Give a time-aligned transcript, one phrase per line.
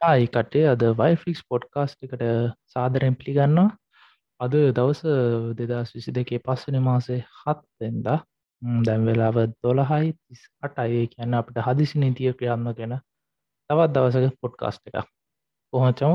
[0.00, 2.22] Hi කටේ අද වයිෆික්ස් podcast එකට
[2.66, 3.68] සාදරෙන් පිළිගන්නවා.
[4.40, 5.02] අද දවස
[5.58, 8.08] දෙදස් විසි දෙකේ පස්සන මාසේ හත්වෙන්ද.
[8.82, 12.94] දැම් වෙලාව දොළහයි තිස් අට අය කියන්න අපට හදිසි නීතිය ක්‍රියාන්න ගැන
[13.70, 15.06] තවත් දවසක පොඩ්කාස්ට් එක
[15.72, 16.10] කොහොචවු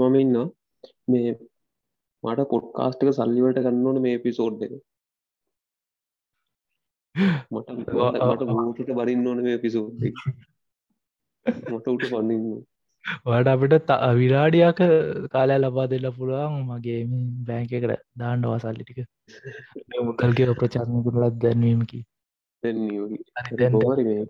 [0.00, 0.36] මම ඉන්න
[1.08, 1.32] මේ
[2.24, 4.76] මට පොඩ්කාස්ටක සල්ලිවට ගන්නවන මේ පිසෝඩ් එක.
[7.52, 7.68] මට
[8.26, 10.08] මට මූටට බරින්න ඕන මේ පිසෝඩ්
[11.48, 12.58] මට උට පන්නන්න?
[13.24, 14.80] වට අපිට විරාඩියක
[15.30, 17.00] කාලය ලබා දෙල්ල පුළුවන් මගේ
[17.46, 19.00] බෑංක එකට දාණ්ඩ වසල්ලි ටික.
[20.08, 22.00] මුකල්ගේ ප්‍රචාරණ කරලත් දැන්වීමකි
[22.62, 22.78] නැන
[24.06, 24.26] මේ.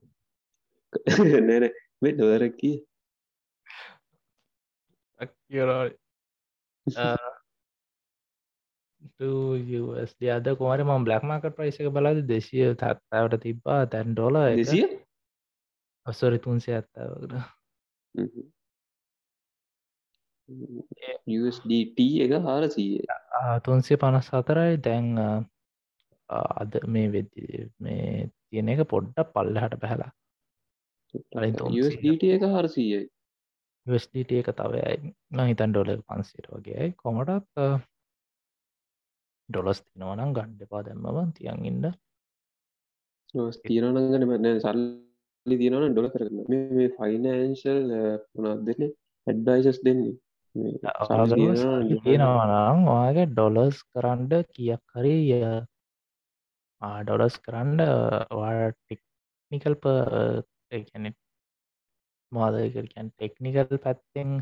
[2.14, 2.76] ඩොරකී
[10.04, 14.86] ස්ඩ අද කොමර ම බ්ලක්්මාකට ප්‍රයිසක බලද දෙශය තත්තාවට තිබ්බා තැන් ඩොල දෙසිය
[16.08, 17.34] අස්සොරි තුන්සේ ඇත්තාවකට
[21.36, 23.02] USDT එක හාරසීය
[23.64, 25.10] තුන්සේ පනස් හතරයි දැන්
[26.30, 30.10] අද මේ වෙද්දි මේ තියෙන එක පොඩ්ඩ පල්ලහට පැහලා
[31.74, 33.04] USDT එක හරසීයයි
[33.86, 35.12] USDT එක තවයයි
[35.44, 37.52] හිතන් ඩොල පන්සිට වගේයි කොමටත්
[39.48, 41.92] ඩොලස් තිනවනම් ගණ්ඩපා දැම්මම තියන් ඉන්න
[43.62, 44.24] තීරණගන
[45.48, 46.38] සල් තියනවන ඩොල කරන්න
[46.76, 47.92] මේ ෆයිනන්ශල්
[48.32, 48.90] පුනත් දෙන්න?
[49.26, 50.16] ඇඩ්ඩයිසස් දෙන්නේ.
[52.02, 55.16] තියෙනවනම් ඔයාගේ ඩොලස් කරන්ඩ කියක් හරි
[57.02, 57.80] ඩොලස් කරන්ඩ
[58.70, 61.12] ටෙක්නිකල් පැන
[62.32, 64.34] මාදකරකැන් ටෙක්නිකල් පැත්තෙන්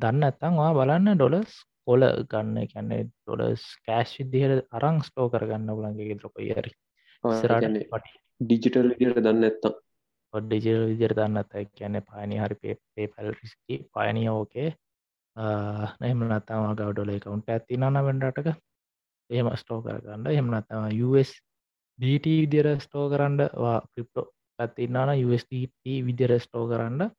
[0.00, 1.52] දන්න ඇත්තන් වා බලන්න ඩොලස්
[1.86, 2.56] කොල ගන්න.
[2.72, 6.72] කැන්නේ ඩොලස් කෑශ් විදිහට අරං ස්ටෝ කරගන්න පුලන්ගේ ද්‍රොප යරි
[8.40, 9.74] ඩිජිටල් විදිට දන්න ඇත්තම්
[10.42, 14.68] ඩිජල් විදිර දන්නත් කියන්න පානි හරි පේ පැල් රිස්කි පයනිය ඕකේ.
[16.00, 18.48] නහම නත්තම ගවඩොල එකකවුන්ට ඇති නන වෙන්ඩටක
[19.30, 20.26] එහෙම ස්ටෝ කරගන්න.
[20.26, 21.32] එහෙම නත්තම US
[21.98, 23.40] DT විදිර ස්ටෝ කරන්න.
[23.88, 24.26] ක්‍රිප්ටෝ
[24.58, 27.10] ඇතින්නන USDT විදිර ස්ටෝ කරන්න.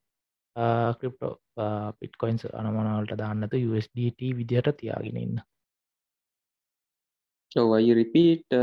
[0.99, 1.33] ක්‍රිප්ටෝ
[1.99, 5.41] පිට්කොයින්ස් අනමනවලට දාන්නත USDT විදිහට තියාගෙන ඉන්න.
[7.55, 8.55] වයි රිපීට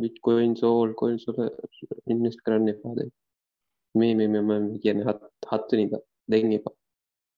[0.00, 1.38] බිට්කොයින් සෝල් කොයින් සොල
[2.06, 3.00] ඉන්නස් කරන්න එපාද
[3.96, 5.20] මේ මේ මෙම කියන හත්
[5.50, 5.92] හත්ව නිද
[6.28, 6.76] දෙන්න එපා.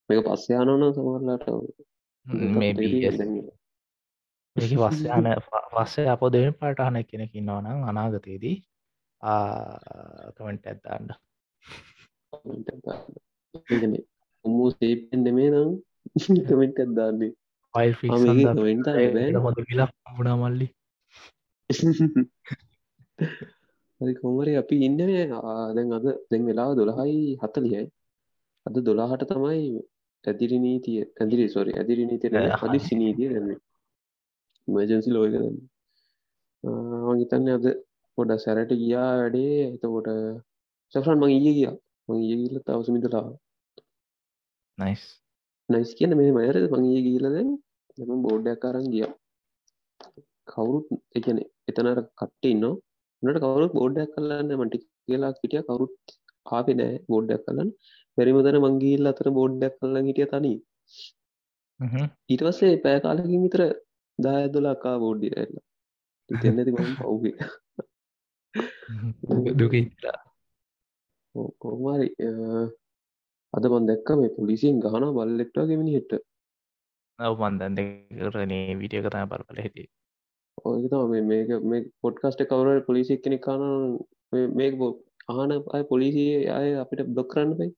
[0.09, 1.45] මේක පස්සයානන සමරලාට
[2.57, 2.77] මේක
[4.77, 5.27] වස්සයන
[5.73, 8.57] පස්සේ අප දෙන පාටහන කෙනෙක ඉන්නවනම් අනාගතයේදී
[10.37, 11.07] කමෙන්ට් ඇත්දාන්න
[14.45, 15.71] උමූ සේපෙන් දෙමේ නම්
[16.49, 17.33] කමෙන්ට් ඇත්දාන්නේ
[19.39, 20.67] හොඳ කියලා පුුණා මල්ලි
[24.01, 25.25] කොමරි අපි ඉන්නනේ
[25.75, 27.87] දැන් අද දැන් වෙලා දොළහයි හතලියයි
[28.67, 29.65] අද දොලාහට තමයි
[30.25, 33.51] ඇදිරි නීතිය ඇදිරි සොරි ඇදිරි නීතිය හදි සිනීතිය දැන්න
[34.69, 35.35] මජන්සි ලෝයක
[36.65, 37.67] මගේතන්න අද
[38.19, 39.59] පොඩ සැරට ගියා වැඩේ.
[39.69, 40.09] එතකොට
[40.93, 41.77] සෆරන් මං ඊය ගියා.
[42.09, 43.27] මං ඒ ගිල්ල තවසමිතලා
[44.79, 45.03] නයිස්
[45.69, 47.51] නයිස් කියන මේ මයර මං ඒ ගිල්ල දැන්
[47.99, 49.13] එම බෝඩ්ඩයක් කරන් ගියා.
[50.49, 51.39] කවුරුත් එකන
[51.69, 52.77] එතනර කට්ටේ ඉන්නවා
[53.23, 55.63] නට කවරුත් බෝඩ්ඩක් කල්ලන්න මටි කියලා හිටිය.
[55.69, 55.95] කවරුත්
[56.47, 57.71] ආපි නෑ බෝඩ්ඩක් කලන්න
[58.19, 60.55] පැරිමතන මංගේල් අතර බෝඩ්ඩක් කල්ල හිටිය තනි
[62.31, 63.63] ඊට පස්සේ පෑ කාලකින් විතර
[64.19, 65.57] දායදොලාකා බෝඩ්ඩි ඇල්ල
[66.31, 67.35] ඉතන්නති මම පව්ගේ
[69.61, 69.75] දුක.
[71.63, 72.09] කොහමරි
[73.55, 76.13] අද මන් දැක්ක මේ පොලිසියෙන් ගහන බල්ලෙක්ටා ගෙමිනි හෙට
[77.19, 79.89] ඔව මන්දන් දෙකරනේ විඩිය කතම පරපල හිටිය
[80.65, 83.63] ඔයතම මේක මේ පොඩ්කස්ට කවර පොලිසික් කෙනෙ කාන
[84.55, 84.93] මේක බෝ
[85.29, 87.71] ආන අය පොලිසිය අය අපිට බ්ලොක් කරන්න පයි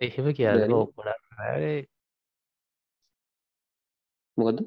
[0.00, 1.08] එහෙම කියල ඔක්කොඩ
[4.36, 4.60] මොකද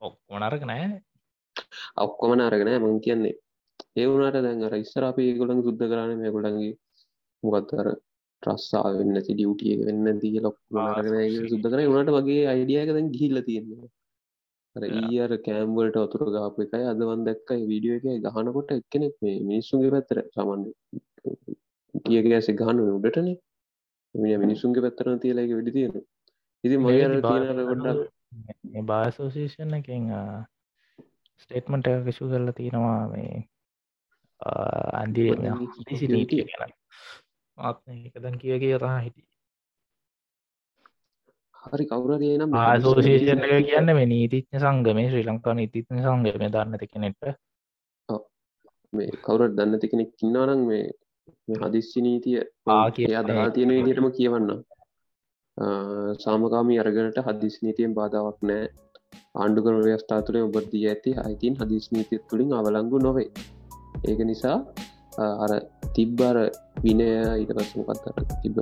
[0.00, 0.86] ඔක්කොනරක නෑ.
[1.96, 3.34] ඔක්කොම අරගෙන මං කියන්නේ.
[3.96, 6.72] ඒ වුණට දැන් අර ඉස්සර අපි ගොඩන් සුද්ධ කරන්න මේ ගොඩන්ගේ
[7.42, 7.88] මොකත්තර
[8.42, 10.58] ට්‍රස්සා වෙන්න ඩියුටිය වෙන්න දී ලොක්
[11.52, 11.80] සුද්ධ කර.
[11.86, 13.88] වුණට වගේ අයිඩියක දැන් ගිහිල්ල තියෙනවා
[14.76, 20.66] ඊර කෑම්වලට අතුර ගාප එකයි අදවන් දැක්කයි වීඩියෝ එක ගහනකොට එක්කෙනෙක් මේ මිනිස්සුන්ගේ පැත්තර සමන්ඩ
[22.04, 23.36] කියක ඇස ගහන්න උඩටනේ.
[24.14, 25.94] මිනි මිනිසුන්ගේ පැත්තරන තියලක විඩි තියෙන
[26.64, 27.86] ඉති මගේ ගොඩ
[28.84, 30.06] බාසෝසේෂන් එකෙන්
[31.40, 33.34] ස්ටේට්මට කශු කරලා තියෙනවා මේ
[34.94, 35.38] අන්දිර
[35.88, 36.74] කිසි නීතිය ගැන.
[37.58, 39.26] ආත්ම එකදන් කිය කිය තහ හිටිය
[41.64, 47.32] හරි කවුරරය නම් ආසෝෂේෂන කියන්න මේ නීතිඥ සංගමේ ශ්‍රී ලංකා නීතිඥ සංගම දන්න කෙනෙට
[48.92, 50.84] මේ කවුරට දන්න කෙනෙක් කින්නානම් මේ
[51.62, 52.38] හදිස්සි නීතිය
[52.68, 54.50] ආ කියන එයා දා තියෙන විදිටම කියවන්න
[56.18, 58.64] සාමකාමී අරගනට හදිස් නීතියෙන් බාධාවක් නෑ
[59.34, 63.28] ආණ්ඩුකර ව්‍යස්ථා තුළේ ඔබ දී ඇති අයිතින් හදිස් නීතිය තුළින් අවලංගු නොවේ.
[64.04, 64.56] ඒක නිසා
[65.38, 65.52] අර
[65.94, 66.36] තිබ්බර
[66.82, 68.56] විනය ඊට පස්සම කත්තර තිබ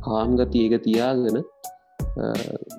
[0.00, 1.38] කාම්ගති ඒක තියාගෙන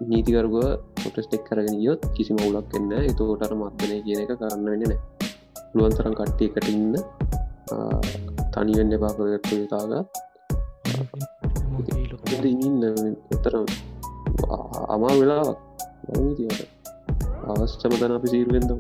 [0.10, 0.56] නීතිකරුව
[0.96, 5.00] පොටස්ටෙක් කරගෙන යොත් කිසි මවුලක් එන්න එතෝටර මත්දනය කියන එක කරන්න වෙන්න නෑ
[5.70, 6.94] පුළුවන්තරම් කට්ටිය එකට ඉන්න
[8.54, 9.92] තනිවෙන්න පාකගත්තු යුතාග
[12.46, 12.82] ඉන්න
[13.32, 13.54] එතර
[14.88, 15.60] අමා වෙලාවක්.
[16.38, 16.62] තියට
[17.46, 18.72] අවශ්‍යමතන අපි සීරුවෙන්ද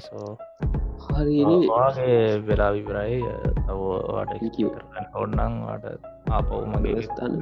[0.00, 0.32] සෝ
[1.16, 1.36] හරි
[1.66, 2.16] වාගේ
[2.46, 3.20] වෙලා විවරයි
[3.58, 4.32] තවවාට
[5.14, 5.86] ඔන්නම් වාට
[6.30, 7.32] ආපවු මගේ ස්තන්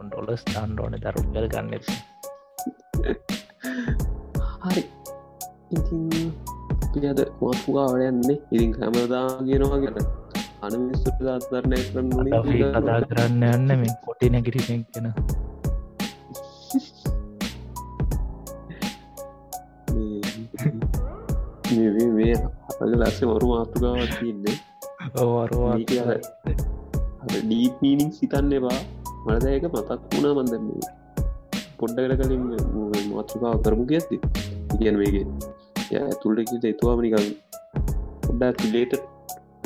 [0.00, 1.70] ොන්ටොල ස්ටාන් ඕන දරුගල් ගන්න
[4.64, 4.82] හරි
[5.72, 6.08] ඉතින්
[6.84, 9.96] අපි අද මත්පුකාවට යන්නේ ඉතින් කැමදා ගෙනවා ගැන
[10.62, 12.10] අනමිස්තුට දත්තරණය කරන්න
[12.74, 15.12] කතා කරන්න යන්න මේ කොටි නැගිරි ගැන
[22.14, 24.56] මේ අග ලස්සේ වරු මාතුකාවක් තියන්නේ.
[25.14, 25.76] වරවා
[27.38, 28.78] ඩීප මීනිින් සිතන්න එවා
[29.26, 30.90] මලදයක මතක් වුණා මන්දන්නේ
[31.78, 32.42] පොඩ්ඩකට කලින්
[33.10, 34.16] මාතෘකාව කරමු ඇති
[34.72, 35.24] කියන වේගේ
[35.90, 37.28] ය ඇතුළට එතුවාම නිකන්
[38.22, 38.94] පොඩ්ඩා තිලේට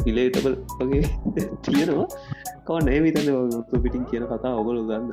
[0.05, 1.05] තිලේටබල් වගේ
[1.65, 2.09] තියෙනවා.
[2.67, 5.09] කව නෑ විතන්න පිටින් කියන කතා ඔබල ගන්න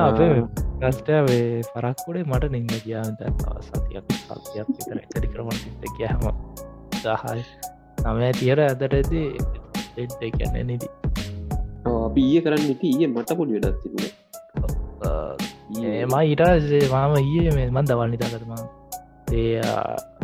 [0.00, 0.42] අපේ
[0.82, 1.20] ගස්ටේ
[1.72, 3.20] පරක්කොඩේ මට නින්ද කියාන්ත
[3.62, 6.22] සතියක් සතියක් විතර එතරි කරමට සිත කියහම
[7.06, 7.42] දහයි
[8.04, 9.28] නමය තියර ඇදරදී
[10.02, 10.92] එඩ්ඩ කියන්න නිදී.
[12.22, 14.12] ඊය කරන්න එක ඊය මට පොඩි තිබුණ.
[15.90, 18.52] ඒම ඊටසේ මාම ඊයේ මේ මන් දවල් නිතාකරම
[19.40, 19.62] ඒ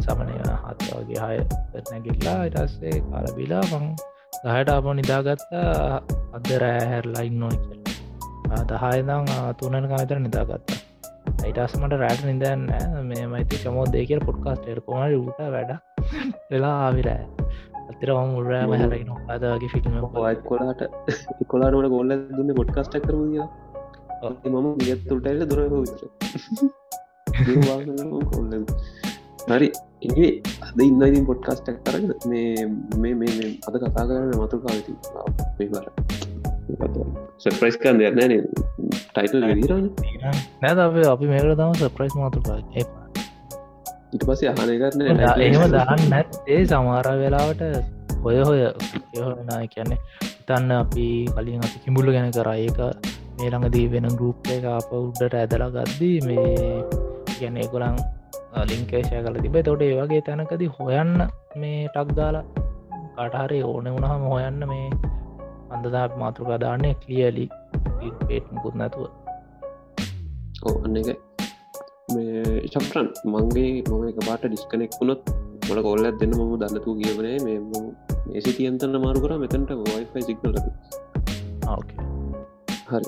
[0.05, 0.35] සමනය
[0.65, 1.39] හත් වගේ හය
[1.91, 3.85] නැගිල්ලා ඉටස්සේ කාලබිලා මං
[4.45, 6.03] දහයට අප නිදාගත්තා
[6.37, 7.81] අද රෑහැරලා ඉන්නවා කියල.
[8.71, 9.27] දහයදම්
[9.61, 10.79] තුනන කාතර නිදාගත්තා
[11.45, 12.63] අයිටස්මට රෑට නිදන්න
[13.11, 15.73] මේ මයිති චමෝ දෙකර පොඩ්කාස්ටේට කොමට උට වැඩ
[16.51, 17.25] වෙලා ආවිරෑ
[17.91, 20.83] අතර ම මුරෑම හැරයි නොකාදගේ ෆිල්ම් කොලාට
[21.49, 23.41] කොලානට ගොල්ල දුන්න පොඩ්කාස්ට කරුය
[24.47, 25.61] මම ගත්තුටයිල දුර
[29.51, 29.69] හරි
[30.09, 30.31] එේ
[30.63, 32.67] අද ඉන්න ඉතින් පොඩ්කාස්ටක් කරන්න මේ
[32.99, 34.93] මේ මේ අද කතා කරන්න මතු කාවති
[35.57, 35.85] පේබර
[37.41, 38.47] සප්‍රයිස් කන්න යන්න
[39.11, 40.79] ටයිටල් නැද?
[40.81, 42.59] අපේ අපි මේකට තම සප්‍රයිස් මාතුකා
[44.15, 47.63] ඉට පස්සේ අහන කරන්න එහෙම දහන්න නැත්තේ සමාර වෙලාවට
[48.25, 48.61] හොය හොය
[49.19, 49.99] යහනා කියන්නේ
[50.41, 52.49] ඉතන්න අපි කලින් අපි කිමුල්ල ගැන කර.
[52.65, 52.81] ඒක
[53.37, 56.49] මේ ළඟදී වෙන ගරුප් එක අප උඩ්ඩට ඇදලා ගද්දී මේ
[57.39, 57.97] ගැන කොළං
[58.71, 61.15] ලිංකේෂය කල තිබේ තොට ඒ වගේ තැනකද හොයන්න
[61.63, 62.45] මේ ටක් දාලා
[63.17, 64.87] කටහරි ඕන වුණහම හොයන්න මේ
[65.75, 67.47] අන්දදා මාතෘකාදානය කලියලි
[68.29, 69.07] පේට්මුකුත් නැතුව.
[70.69, 71.09] ඕන්න එක
[72.11, 75.23] මේ චප්‍රන් මංගේ මම එක පාට ඩිස්කනෙක් වුණොත්
[75.69, 77.59] මොල කොල්ලත් දෙන්න මම දන්නතු කියවනේ මේ
[78.33, 80.57] ඒසි තියන්තන්න මාරු කර මෙතැන්ට වයිෆයි සික්නල
[82.91, 83.07] හරි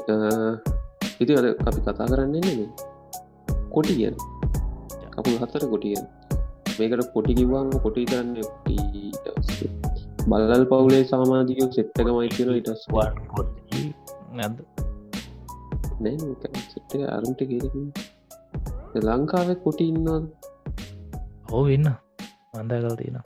[1.20, 2.66] ඉති අද අපි කතා කරන්නේ නෙ
[3.70, 4.16] කොටි කියෙන්
[5.12, 6.04] කපු හත්තර කොටියෙන්
[6.78, 8.36] මේකට කොටි කිවවාම කොටි කරන්න
[10.28, 12.84] බලල් පවුලේ සාමාධිකෝ සෙට්ටක මයිකන ඉටස්
[14.32, 14.56] නැද
[16.00, 16.16] නෑ
[16.66, 17.86] සෙට්ට අරුන්ට කියරකින්
[19.00, 20.20] ලංකාවේ කොටි ඉන්නවා
[21.52, 21.88] ඔව ඉන්න.
[22.54, 23.18] මන්දකල් තියෙන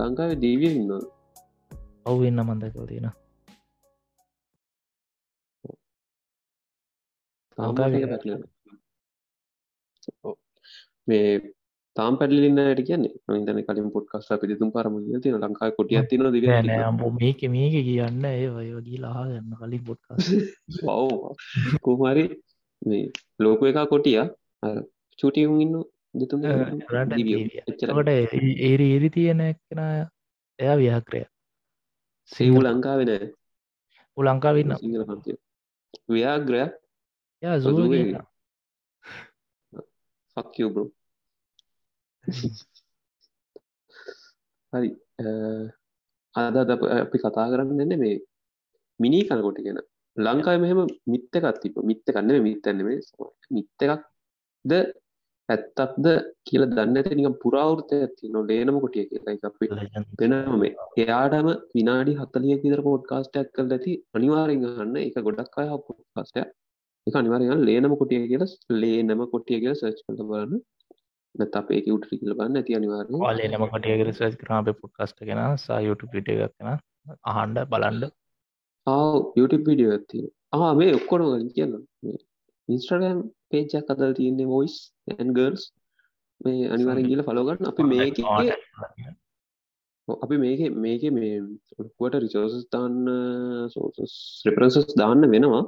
[0.00, 1.02] ලංකාවේ දීවිය ඉන්නවා
[2.06, 3.10] ඔවු ඉන්න මන්දකල් තියෙන
[11.08, 11.28] මේ
[11.96, 13.12] තාම් පැඩලින්න ඇට කියන්නේ?
[13.40, 16.36] ඉතන කලින් පොට්කස් පිතුම් පරම තින ලංකායි කොටිය තින ද
[17.20, 18.24] මේක මේක කියන්න.
[18.24, 20.26] ඒ වයෝගී ලාහ ගන්න කලින් පොට්කස්
[20.80, 20.90] පව්
[21.84, 22.26] කුමරි
[22.82, 23.04] මේ
[23.44, 24.18] ලෝක එකා කොටිය
[25.18, 25.74] චුටියුම් ඉන්න
[26.14, 26.44] දෙතුන්
[27.62, 28.12] එච්චරට
[28.62, 29.82] ඒරි ඒරි තියෙන එක්කෙන
[30.58, 31.22] එයා ව්‍යාක්‍රය
[32.32, 33.10] සේවු ලංකාවෙන
[34.16, 35.36] උලංකාවන්න සිංහල පන්තිය.
[36.08, 36.60] ව්‍යාග්‍රය?
[37.42, 37.76] යා සූ
[40.36, 40.86] ෆක්යබෝ
[44.72, 44.88] හරි
[46.34, 46.56] අද
[46.94, 48.16] අපි කතා කරන්න එන්න මේ
[49.00, 49.80] මිනි කනකොට කියෙන
[50.16, 52.98] ලංකායි මෙහෙම මිත්තකත් තිබ මිත්ත කන්න මිත්තන්නේ
[53.50, 54.15] මිත්ත එකක් ද
[55.48, 56.06] ඇත්තක්ද
[56.44, 59.70] කියල දන්න ඇති නික පුරාවෘතය ඇති නො ලේනම කොටිය කියලයි අපි
[60.22, 60.62] වෙනම
[60.98, 66.46] එයාටම විනාඩි හත්තලිය කිදර පොඩ්කාස්ටයක් කල් ඇති අනිවාරෙන් ගන්න එක ගොඩක් අය පොඩ්කාස්ටය
[67.06, 68.46] එක අනිවාරයන් ලේනම කොටිය කියල
[68.76, 70.64] ලේනම කොටිය කියල සර්ච් කළ බලන්න.
[71.34, 75.42] නැත අපේ උට කියල බන්න ඇති අනිවාර ඔලේ නම කටියගර සච් කරන අප පුට්කස්ට ගෙන
[75.64, 76.70] සා යුට පිට එකක් කෙන
[77.32, 78.04] අහන්ඩ බලන්ඩ
[79.36, 81.74] YouTube විඩියෝ ඇති ආ මේ ඔක්කොන ගලින් කියන්න
[82.68, 83.18] ඉන්ස්ට්‍රගම්
[83.50, 84.76] පේජක් අදල් තියන්නේ වොයිස්
[85.14, 85.62] ඇන්ගර්ස්
[86.40, 88.18] මේ අනිවාරෙන් ගිල ෆලෝගන්න අපි මේක
[90.08, 91.38] අපි මේක මේක මේ
[91.78, 92.98] ඔක්කොට රිසෝසස් දාන්න
[94.46, 95.64] රෙපරන්සස් දාන්න වෙනවා.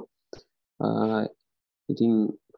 [1.89, 2.13] ඉතින්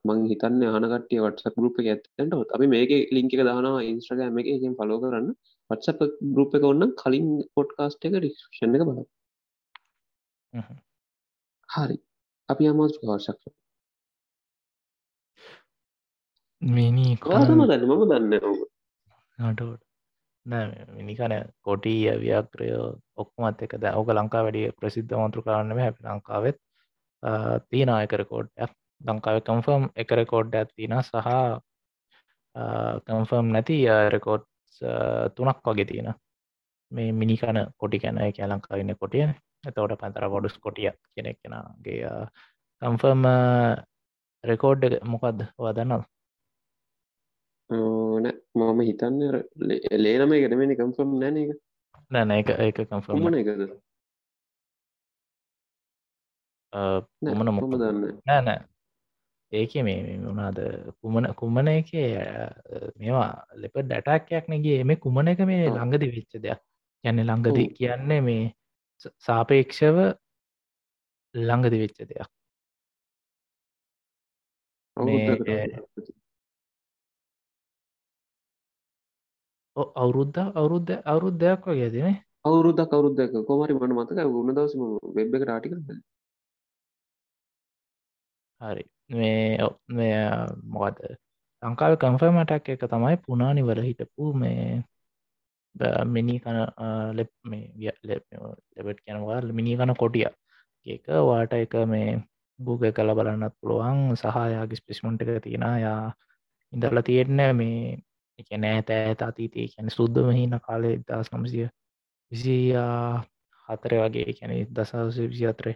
[0.06, 5.32] මං හිතන්න ආනකටිය වටස ගරුප ඇත්තට අපි මේක ලිංක දානවා ඉන්ස්ට්‍රගෑම එක එකෙන් ෆලෝ කරන්න.
[5.70, 6.00] වටසප
[6.36, 9.02] ගරුප එක ඔන්න කලින් පොඩ්කාස්ට එක රික්ෂණ එක බල
[11.70, 11.98] හරි.
[12.50, 13.52] අපි අමාස් වර්ෂක්
[16.62, 18.34] මිනි ම දන්න මම දන්න
[19.40, 19.82] නටට
[20.96, 22.68] මිනිකන කොටී ව්‍යාක්‍රය
[23.16, 26.58] ඔක්කොමත් එක ද ඕක ලංකා වැඩිය ප්‍රසිද්ධ මන්ත්‍ර කරන්නම හැපි ලංකාවෙත්.
[27.66, 31.14] තියනායකර කෝඩ්ඩයක් ලංකාව කම්ෆර්ම් එක රෙකෝඩ් ඇත්තින සහ
[33.08, 33.78] කම්ෆර්ම් නැති
[34.10, 34.46] රෙකෝඩ්
[35.36, 36.14] තුනක් වගේ තියෙන
[36.92, 39.26] මේ මිනිකන කොටි කැන එක ලංකාවන්න කොටිය
[39.68, 42.16] එතවට පැතර වොඩුස් කොටිය කෙනෙක් කෙනගේ
[42.82, 43.30] කම්ෆර්ම්
[44.44, 46.21] රෙකෝඩ් මොකක්ද වදන්නවා
[47.72, 49.22] මම හිතන්න
[49.98, 51.52] ලේනම එකටමනි කම්ෆර්ම් නැන එක
[52.12, 52.78] නැන එක ඒක.
[52.90, 53.62] මන එකද?
[57.22, 58.42] මොමන මොම දන්න නෑ.
[58.42, 58.60] නෑ
[59.52, 60.60] ඒක මේ වුණාද
[61.00, 61.94] කුමන කුමන එක
[63.00, 66.62] මේවා ලෙප ඩැටක්යක් නැගේ මේ කුමන එක මේ ළඟදි වෙච්ච දෙයක්?
[67.04, 68.44] යන්න ළඟදී කියන්නේ මේ
[69.20, 69.98] සාපේක්ෂව
[71.36, 72.30] ළඟදි වෙච්ච දෙයක්
[79.76, 84.82] අවුරුද්ධ අවුරුද්ධ අවුරුද්ධයක් වගේ දෙනේ අවුරුද්ධ කවරුද්දක කොමරි මන මතක උුණ දවසම
[85.16, 85.74] වෙබ් එක රාටික
[88.62, 88.84] හරි.
[89.10, 90.18] මේ
[90.68, 90.98] මොකද
[91.64, 94.66] ලංකාව කම්ෆර්මටක් එක තමයි පුනානිවල හිටපු මේ
[96.08, 96.58] මිනි කන
[97.14, 100.28] ලෙප් මේ ලෙබට් කැනවල් මිනි කන කොටිය
[100.88, 102.10] ඒක වාට එක මේ
[102.60, 103.98] ගූග කල බලන්නත් පුළුවන්.
[104.16, 106.02] සහයාගේ ස්පිස්මන්ට් එක තියෙන යා
[106.74, 107.78] ඉඳරල තියෙන්න මේ
[108.40, 109.68] එක නෑ තෑත අතීතය.
[109.74, 111.68] කැන සුද්දම හින කාලේ දස් නමසිය
[112.32, 112.58] විසි
[113.70, 114.34] හතර වගේ.
[114.38, 115.76] කැනෙ දසස විසි අතරේ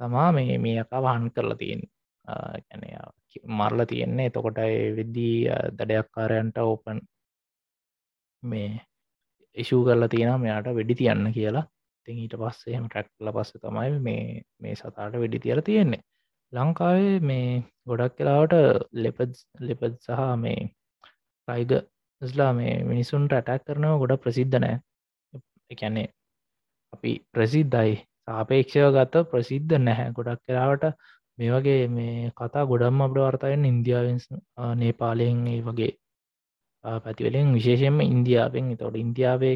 [0.00, 1.82] තමා මේ මේ අකා වහන් කරලා තියෙන්
[2.64, 2.82] කැන
[3.50, 4.26] මරල තියෙන්නේ.
[4.26, 4.58] එතකොට
[4.98, 5.36] වෙද්දී
[5.78, 6.98] දඩයක් කාරයන්ට ඕපන්
[8.42, 8.70] මේ
[9.56, 11.66] ඉශූ කරලා තියෙන මෙයාට වෙඩි තියන්න කියලා.
[12.08, 14.24] තින් ඊට පස්සේම ට්‍රැක්ල පස්ස තමයි මේ
[14.60, 16.02] මේ සතාට වෙඩි තියර තියෙන්නේ.
[16.52, 17.48] ලංකාවේ මේ
[17.88, 18.54] ගොඩක් කලාවට
[18.94, 20.60] ලෙපද් ලෙපද් සහ මේ
[21.48, 21.72] රයිග
[22.26, 24.76] ස්ලා මේ මිනිසුන්ට ඇටැක් කරනව ගොඩ ප්‍රසිද්ධ නෑ
[25.70, 26.08] එකැන්නේ
[26.92, 27.94] අපි ප්‍රසිද්ධයි.
[28.26, 30.08] සාපේක්ෂව ගත ප්‍රසිද්ධ නැහැ.
[30.16, 30.84] ගොඩක් කලාවට
[31.38, 34.18] මේ වගේ මේ කතා ගොඩම් අපට වර්තායෙන් ඉන්දියාවෙන්
[34.76, 35.92] නේපාලයෙන් ඒ වගේ
[37.04, 38.72] පැතිවලින් විශේෂයෙන්ම ඉන්දියාවෙන්.
[38.76, 39.54] තොට ඉන්දියාවේ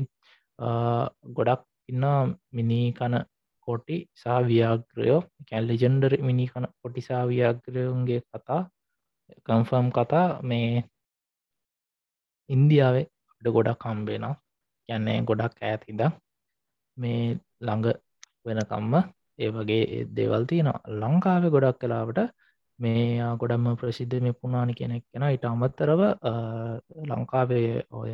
[1.38, 2.04] ගොඩක් ඉන්න
[2.52, 3.14] මිනිකන
[3.68, 5.20] කොටි සා ව්‍යාග්‍රයෝ.
[5.48, 8.62] කැල් ලෙජෙන්ඩර් මිනිකන කොටිසා ව්‍යාග්‍රයුන්ගේ කතා
[9.46, 10.68] කම්ෆර්ම් කතා මේ
[12.50, 13.07] ඉන්දියාවේ
[13.43, 14.35] අඩ ගොඩක් කම්බේනවා
[14.88, 16.00] යන්නේ ගොඩක් ඈතිද
[16.97, 17.23] මේ
[17.61, 17.87] ළඟ
[18.47, 18.95] වෙනකම්ම
[19.38, 20.81] ඒ වගේ දේවල් තියෙනවා.
[21.00, 22.19] ලංකාවේ ගොඩක් කලාවට
[22.78, 23.05] මේ
[23.40, 26.00] ගොඩම්ම ප්‍රසිද්ධ මේ පුුණානි කෙනෙක් කෙන ඉට අමත්තරව
[27.11, 28.12] ලංකාවේ ඔය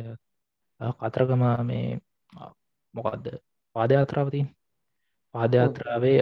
[0.99, 1.87] කතරගම මේ
[2.93, 3.25] මොකක්ද
[3.75, 4.47] පාදයාත්‍රාවතින්
[5.35, 6.19] පාදයාත්‍රාවේ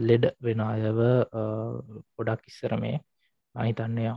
[0.00, 1.00] ලෙඩ වෙන අයව
[2.16, 2.96] ගොඩක් ඉස්සර මේ
[3.54, 4.10] අහිතන්නේ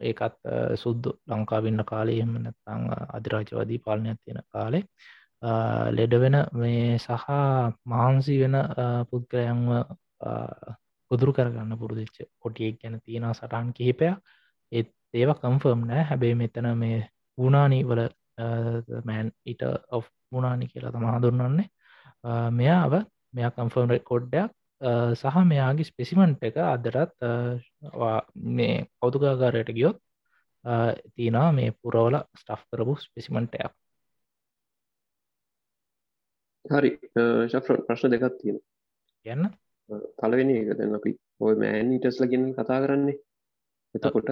[0.00, 0.36] ඒකත්
[0.76, 4.84] සුද්දු ලංකාවෙන්න කාලේ එම නැත්තං අධිරාජවාදී පාලනයක් තියෙන කාලේ.
[5.90, 7.26] ලෙඩ වෙන මේ සහ
[7.86, 8.56] මහන්සි වෙන
[9.10, 9.68] පුද්ගලයන්ව
[11.10, 14.16] ගොදුරු කරගන්න පුරුදිච්ච කොටියෙක් ගැන තියෙන සටන් කිහිපයක්.
[14.72, 16.02] ඒත් ඒව කම්ෆර්ම් නෑ.
[16.04, 16.98] හැබැයි මෙතන මේ
[17.38, 18.02] වුණානී වල
[19.04, 20.00] මෑන් ඉට ඔ්
[20.32, 21.68] මුණානි කියලා තම හඳුරන්නන්නේ
[22.52, 22.94] මෙයාව
[23.34, 27.16] මෙයා කම්ෆර්ම් රෙකෝඩ්ඩයක් සහ මෙයාගේ ස්පෙසිමන්ට් එක අදරත්
[28.56, 29.98] මේ කෞතුකාකාරයට ගියොත්
[31.14, 33.72] තිනා මේ පුරවල ස්ටෆ් කරපු ස්පෙසිමන්ටයක්
[36.64, 36.90] හරි.
[37.50, 38.58] ශෆ්‍ර ප්‍රශ්න දෙකත් තියෙන
[39.26, 39.44] කියන්න.
[40.18, 43.18] පලවෙනි එක දැන් අපි ඔය මෑනීටස් ලගෙන කතා කරන්නේ.
[43.94, 44.30] එතකොට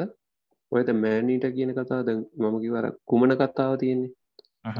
[0.72, 4.12] ඔයත මෑනීට කියන කතා දැ මම කිවර කුමන කතාව තියෙන්නේ?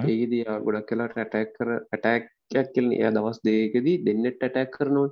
[0.09, 5.09] ඒදී ගොඩක් කලාට ඇටැක් කර ඇටැක්යක් කියලන එය දවස් දේකදී දෙන්නෙට ඇටැක් කරනවා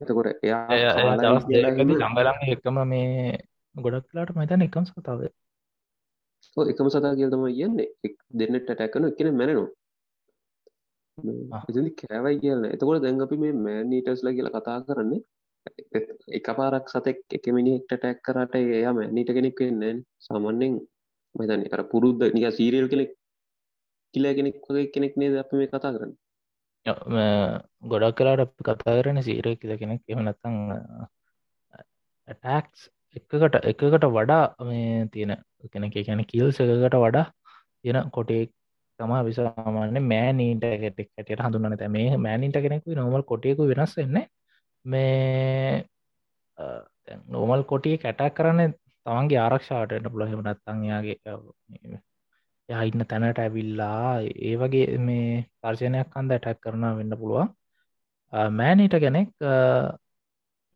[0.00, 0.62] එතකොට එයා
[1.04, 3.38] ළඟලම් එකම මේ
[3.76, 5.20] ගොඩක් කලාට මතන එකම් කතාව
[6.66, 7.88] එකම සතා කියල්තම කියන්නේ.
[8.32, 9.70] දෙන්නට ඇටැක්කන එකන මැරෙනවා.
[11.68, 12.64] එති කෑවයි කියන්න.
[12.66, 15.22] එතකොට දැන් අපි මේ මෑනීටස්ල කියලා කතා කරන්නේ
[16.28, 20.74] එක පාරක් සතෙක් එක මිනිෙක්ට ටැක් කරට එයා මැනීට කෙනෙක් වෙන්න සාමන්‍යෙන්
[21.34, 23.10] මතන කර පුරුද්ධ නික සීරියල් කෙනෙක්
[24.14, 24.56] කියල කෙනෙක්
[24.94, 26.12] කෙනෙක් නේද අප මේ කතා කරන්න
[26.86, 30.58] ගොඩක් කලාට අපි කතා කරන සීරය කියල කෙනෙක් එමනත්තං
[32.28, 32.82] ටක්ස්
[33.16, 35.32] එකකට එකකට වඩා මේ තියෙන
[35.72, 37.24] කෙනෙක ගැන කිල්ස එකකට වඩා
[37.80, 38.52] තියෙන කොටෙක්
[38.98, 44.24] තමා විසාමාන්‍ය මෑනීන්ට ගෙටෙක් ඇට හඳුන්න තැ මේ මෑනින්ට කෙනෙකු නොමල් කොටයකු වෙනස් වෙන්න
[44.84, 45.84] මේ
[47.28, 48.74] නෝමල් කොටිය කැටක් කරන්න
[49.06, 51.16] තමන්ගේ ආරක්ෂාටට පුළහෙම නත්තංයාගේ
[52.68, 54.10] යා ඉන්න තැනට ඇවිල්ලා
[54.42, 55.28] ඒ වගේ මේ
[55.60, 57.48] තර්ශනයක් අන්ද ඇටැක් කරන වෙන්න පුළුවන්.
[58.52, 59.28] මෑනීට කෙනෙක්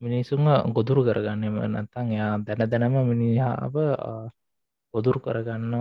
[0.03, 3.75] මිනිසුන් ගොදුරු කරගන්නම නැත්තං එයා දැන දැනම මිනිහාව
[4.95, 5.75] ගොදුරු කරගන්න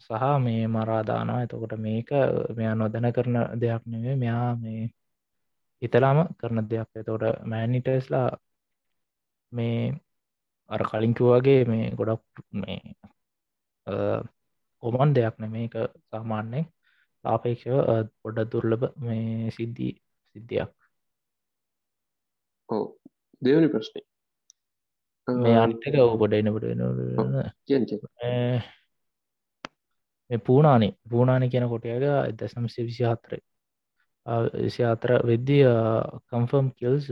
[0.00, 2.08] සහ මේ මරාදානවා එතකොට මේක
[2.56, 4.82] මෙයා නොදැන කරන දෙයක් නෙවේ මෙයා මේ
[5.82, 6.88] ඉතලාම කරන දෙයක්.
[6.94, 8.28] එතෝට මෑනිටස්ලා
[9.52, 9.80] මේ
[10.70, 12.80] අර කලින්කිවගේ මේ ගොඩක් මේ
[14.82, 15.74] කොමන් දෙයක් න මේක
[16.10, 16.66] සාමාන්‍යෙන්
[17.24, 17.76] සාපේක්ෂව
[18.20, 19.92] පොඩ දුර්ලභ මේ සිද්ධී
[20.36, 20.70] සිද්ධියක්.
[22.68, 22.84] ඕ
[23.42, 24.00] දෙවනි ප්‍රශ්නය
[25.28, 26.12] මේ අනිතක ඔව.
[26.18, 26.48] ගොඩ එනට
[30.28, 30.92] මේ පූනානේ.
[31.10, 32.04] පූනානි කියන කොටයක
[32.38, 33.42] දසම්සේ විසි හතරේ
[34.56, 35.64] විසි අතර වෙද්දී
[36.28, 37.04] කම්ෆර්ම් කිල්ස්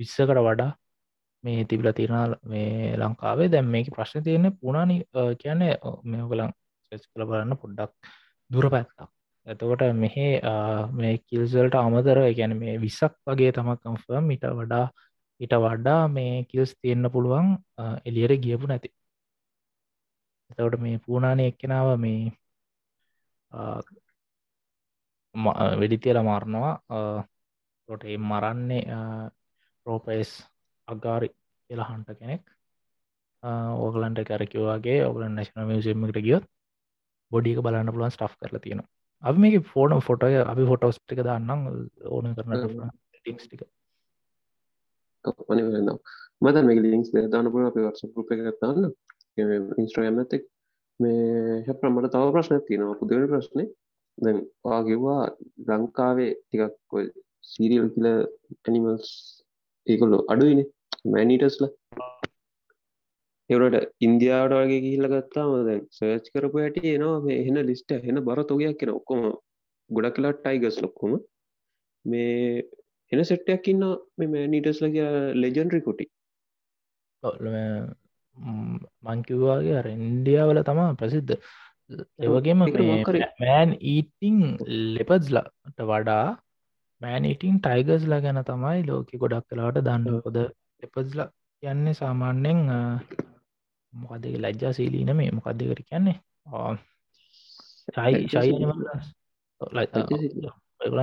[0.00, 0.70] විස්සකට වඩා
[1.44, 3.48] මේ තිබිල තිරණ මේ ලංකාවේ.
[3.48, 4.96] දැම් මේක ප්‍රශ්න තියෙන පුුණනි
[5.40, 5.72] කියන්නේ
[6.04, 6.52] මේකලං
[6.92, 7.92] සෙස් කළ බලන්න පොඩ්ඩක්
[8.50, 8.98] දුර පැත්තක්.
[9.46, 10.26] එතකොට මෙහෙ
[10.92, 14.86] මේ කිල්සල්ට අමතර ගැන මේ විස්සක් වගේ තම කම්ෆර්ම් ඉට වඩා
[15.40, 17.48] ඉට වඩා මේ කිල්ස් තියෙන්න්න පුළුවන්
[18.04, 18.88] එලියට ගියපු නැති.
[20.50, 22.20] එතවට මේ පූනානය එක්කෙනාව මේ
[25.80, 26.72] වෙඩිතියල මාරණවා
[27.88, 28.82] තොට එ මරන්නේ
[29.86, 30.32] රෝපයිස්
[30.88, 31.28] අගාරි
[31.70, 32.42] කියලා හන්ට කෙනෙක්
[33.78, 36.44] ඕගලන්ට කැරකිවගේ ඔගලන් නැශන මියසිම්මට ගියොත්
[37.32, 38.88] බොඩික බලන්න පුළුවන් ස්ට් කරලා තියෙනවා.
[39.22, 41.60] අපි මේක ෆෝන ෆොටය අපි ෆොටෝස් ටික දන්නම්
[42.08, 42.52] ඕන කරන
[43.36, 43.62] ටික.
[45.48, 45.90] අනිවෙන්න
[46.42, 48.90] මත මේ ලින්ක්ස් දානපුර අපි වර්ස රුප එකගත්තාන්න
[49.78, 50.44] ඉන්ස්ට්‍රයම්නතෙක්
[51.00, 53.64] මේ හ ප්‍රමට තව ප්‍රශ්න තියෙනවා පුදවන ප්‍රශ්නය
[54.18, 55.22] දැන් වාගෙවා
[55.68, 56.92] ලංකාවේ ටිකක්
[57.44, 59.08] සීරියල් කියල ඇනිමල්ස්
[59.86, 60.60] ඒකොල්ලො අඩුයින
[61.04, 61.64] මැනිටස්ල
[63.50, 68.40] එවට ඉන්දියාවට වගේ ගිහිල්ල ගත්තාම දැන් සර්ච් කරපු ඇට එනවා මේ එහන ලිස්ට එන බර
[68.44, 69.26] තොගයක් කියෙන ඔක්කොම
[69.90, 71.12] ගොඩක් කලා ටයිගස් ලොක්කොම
[72.04, 72.62] මේ
[73.12, 73.84] එන සෙට්ටයක් ඉන්න
[74.18, 76.06] මේ මෑනිටස්ල කිය ලෙජන්ඩරි කොටි
[79.04, 81.36] මංකිවවාගේ අර ඉන්ඩියාවල තමා ප්‍රසිද්ධ
[82.20, 82.64] ඒවගේම
[83.42, 84.40] මෑන් ඊටිං
[84.96, 86.26] ලෙපස්ලට වඩා
[87.00, 90.44] මෑනිටිං ටයිගස්ලා ගැන තමයි ලෝක ගොඩක් කලාට දන්න
[90.86, 91.28] කොද එපස්ලා
[91.62, 92.60] කියන්නේ සාමාන්‍යෙන්
[93.92, 96.16] මොකද ලජ්ජා සීලීන මේ මොකක්දකට කියන්නේ?
[97.94, 98.28] ශයි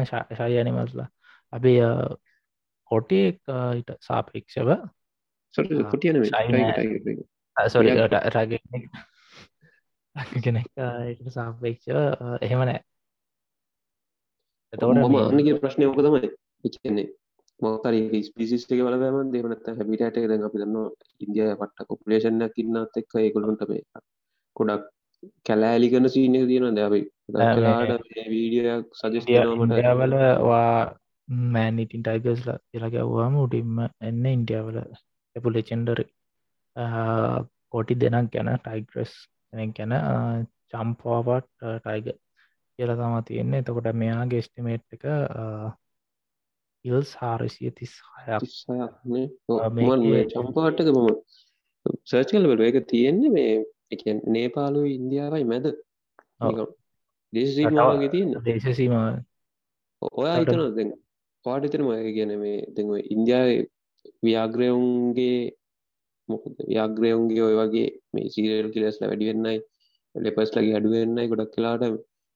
[0.06, 1.08] ශයි ඇනිමල්ස්ලා
[1.54, 1.80] අපේ
[2.92, 3.28] කොටේ
[3.78, 4.70] ඉට සාපේක්ෂව
[10.44, 10.68] කෙනෙක්
[11.30, 11.98] සාපේක්ෂව
[12.42, 12.80] එහෙම නෑ.
[14.74, 16.30] එතවට මානගේ ප්‍රශ්නය ඕක තමයි.
[16.76, 17.08] කියන්නේ
[17.62, 17.96] මොකර
[18.28, 20.78] ස්පිසිස් එක බලම දෙවනත් හැමිටට ද අපි දන්න
[21.20, 23.84] ඉන්දිය පට්ට කොපලේෂන්යක් ඉන්නත් එක්ක ඒකොළුන්ට මේ
[24.56, 24.88] ගොඩක්
[25.48, 27.04] කැලෑලි කන සීනය තියෙන දැබයි
[28.30, 30.72] වීඩියක් සජස්ටමට වල වා
[31.50, 34.80] මෑනිටින් ටයිගස්ලා කියලා ගැව්වාම උටින්ම එන්න ඉන්ඩියාවල
[35.36, 36.00] එපුලෙචෙන්ඩර්
[37.74, 39.14] කොටි දෙනක් ගැන ටයිග්‍රස්
[39.76, 39.94] ගැන
[40.72, 41.48] චම්පාවට
[41.78, 42.12] ටයිග
[42.80, 43.62] කියල තම තියෙන්නේ.
[43.62, 45.04] එතකොට මෙයා ගෙස්ටිමේට් එක
[46.86, 47.94] ඉල්ස් හාරසිය තිස්
[50.34, 51.10] චම්පාටක මම
[52.06, 53.54] සර්ච් කල බල එක තියෙන්නේ මේ
[53.92, 55.66] එක නේපාලු ඉන්දියාවයි මැද.
[57.34, 58.34] දේශසීමාවගේ තියන්න.
[58.42, 58.94] දේශසීම
[60.14, 60.84] ඔයා හිතන දෙ
[61.46, 63.50] පාටිතර මය කියන මේ දෙව ඉන්දියාව
[64.22, 65.40] ව්‍යාග්‍රයවුන්ගේ
[66.30, 66.56] මොකද?
[66.68, 69.58] ව්‍යාග්‍රයවුන්ගේ ඔය වගේ මේ සීරල් කිලස්ල වැඩිවෙන්නයි
[70.16, 71.84] ලෙපස්ලගේ අඩුවෙන්නයි ගොඩක් කලාට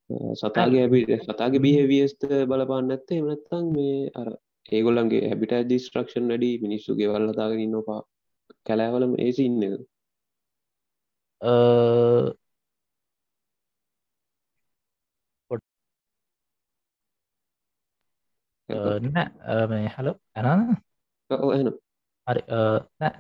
[0.10, 4.30] සතාගේ ඇබි සතාගේ බිහවියස්ත බලපාන්න ඇත්තේ එමනත්තං මේ අර
[4.72, 8.02] ඒගොල්ලන්ගේ හැබිට දිස්ට්‍රක්ෂන් වැඩි මිනිස්සුගේ වල්ලතාගෙන නොපා
[8.66, 9.62] කැලෑවලම ඒසි ඉන්න.
[19.10, 20.62] නෑ හලෝ ඇනන
[21.54, 21.68] එන
[22.28, 22.42] හරි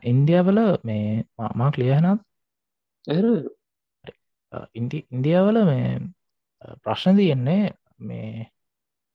[0.03, 1.07] ඉන්දියාවල මේ
[1.55, 2.21] මා ලියහනත්
[4.73, 5.89] ඉන්දි ඉන්දියාවල මේ
[6.83, 7.63] ප්‍රශ්න තියෙන්නේ
[7.99, 8.49] මේ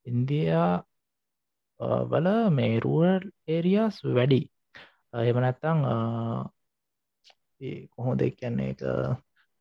[0.07, 0.71] ඉන්දයා
[2.11, 4.41] වල මේ රූරල් ඒරියස් වැඩි.
[5.15, 5.79] එහෙම නැත්තං
[7.91, 8.81] කොහොද කියන්නේ එක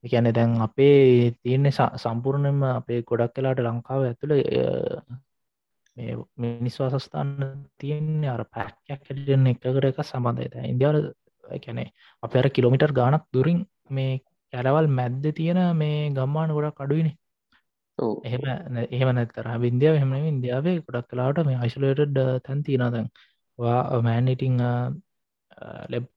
[0.04, 4.36] එකැනෙ දැන් අපේ තියන්නේ සම්පූර්ණයම අපේ ගොඩක් කලාට ලංකාව ඇතුළ
[6.38, 7.32] මිනිස් වසස්ථාන
[7.78, 10.98] තියන්නේ අර පැක්යක් හැටියෙන් එකකට එක සබඳයත ඉන්දියාව
[11.60, 11.86] කැනෙ
[12.24, 14.14] අප අර කිලෝමිටර් ගානක් දුරින් මේ
[14.54, 17.12] කැරවල් මැද්ද තියෙන මේ ගම්මාන ගොඩක් අඩුවනි
[18.24, 18.44] එහෙම
[18.88, 23.08] එහෙම නැතර වින්දියාව එහෙම ඉන්දියාවේ ගොඩක් කලාට මේ අයිසුලේටඩ් තැන් තියනදැන්
[23.60, 24.58] වා මෑන්නිටිං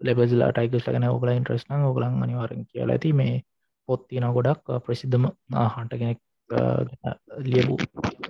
[0.00, 2.94] ලෙබස්ලා ටයිකස් ලගෙන ඔගල ඉන්ට්‍රස්න ඔගලන් අනිවාරෙන් කියලා.
[2.94, 3.34] ඇති මේ
[3.88, 5.24] පොත් තියන ගොඩක් ප්‍රසිද්ධම
[5.72, 6.20] හන්ට කෙනෙක්
[7.46, 7.74] ලියපු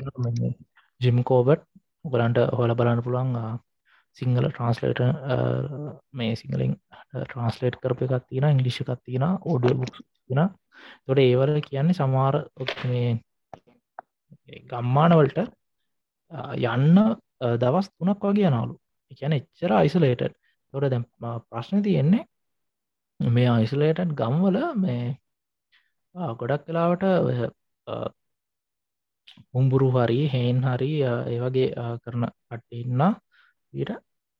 [1.00, 1.68] ජිම් කෝබට්.
[2.04, 3.60] ඔගලන්ට හොල බලන්න පුළුවන්
[4.16, 5.00] සිංහල ට්‍රන්ස්ලේට
[6.12, 6.72] මේ සිංහලින්
[7.20, 10.40] ට්‍රන්ස්ලේට් කරප එකක් තියෙන ඉංගලිෂ් එකක් තියෙන ඕඩිය බුක් තින
[11.06, 12.38] තොට ඒවල කියන්නේ සමාර
[12.84, 13.12] මේ
[14.66, 15.38] ගම්මානවලට
[16.66, 16.98] යන්න
[17.58, 18.78] දවස් තුනක් වගේ නාලු
[19.10, 20.22] එකන එච්චර අයිසලේට
[20.74, 21.02] තොට දැ
[21.44, 22.24] ප්‍රශ්න තියෙන්නේ
[23.20, 25.04] මේ අයිසලේටන් ගම්වල මේ
[26.36, 27.04] ගොඩක් කලාවට
[29.52, 31.68] උම්බුරු හරි හෙන් හරි ඒවගේ
[32.00, 33.02] කරන කටඉන්න
[33.74, 33.92] ඊට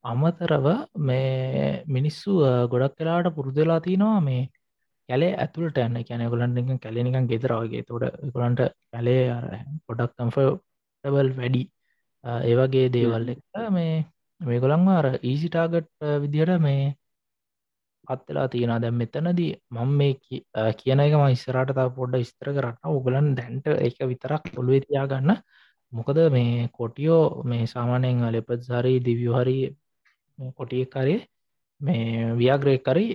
[0.05, 0.67] අමතරව
[1.01, 2.33] මේ මිනිස්සු
[2.69, 4.43] ගොඩක් කලාට පුරුදලා තිනවා මේ
[5.13, 5.99] කැලේ ඇතුළට යන්න.
[6.09, 8.61] කැන ගොලන්ට කැලෙනිකන් ගෙතරවාගේ තොට ගොලන්ට
[8.93, 9.23] කැලේ
[9.87, 11.63] පොඩක් කම්ෆබල් වැඩි.
[12.49, 13.41] ඒවගේ දේවල් එක
[13.77, 13.95] මේ
[14.41, 15.89] මේ ගොළන්ව අර ඊසිටාගට්
[16.23, 16.83] විදිහට මේ
[18.09, 20.13] පත්වෙලා තියෙන දැම් මෙතනදී මං මේ
[20.81, 22.79] කියන එක ම ඉස්සරට තා පොඩ්ඩ ස්තර කරන්න.
[22.97, 25.31] උගලන් දැන්ට එක විතරක් පොළුව තියා ගන්න
[25.93, 29.59] මොකද මේ කොටියෝ මේ සාමානයෙන් ලෙපත් හරි දිවියහරි
[30.59, 31.21] කොටිය කරේ
[31.83, 33.07] මේ ව්‍යාග්‍රේකරි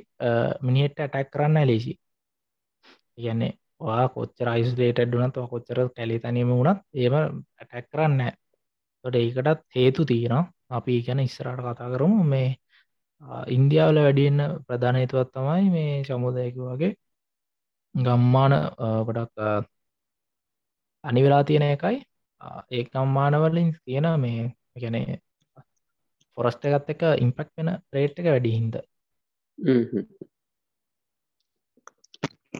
[0.62, 1.94] මිනිියට ඇටැක් කරන්න ලේසි
[3.18, 8.22] කියන්නේ වා කොච්චර යිස්ලේට ඩුනත් කොච්චර කැලි තනීම වුණත් ඒම ඇටැක් කරන්න
[9.06, 10.52] තොට ඒකටත් හේතු තියෙනවා.
[10.70, 12.24] අපි ගැන ඉස්සරට කතා කරමු.
[12.26, 12.50] මේ
[13.48, 16.94] ඉන්දියාවල වැඩියන්න ප්‍රධානයතුවත් තමයි මේ සමුදයක වගේ
[17.96, 18.54] ගම්මාන
[19.08, 19.36] ගොඩක්
[21.04, 21.98] අනිවෙලා තියෙන එකයි.
[22.72, 24.42] ඒ ගම්මානවලින් තියෙන මේ
[24.76, 25.22] ගැනේ
[26.38, 28.76] ෆොරස්ට එකත් එක ඉම්පෙක්් වෙන රේට් එක වැඩි හින්ද?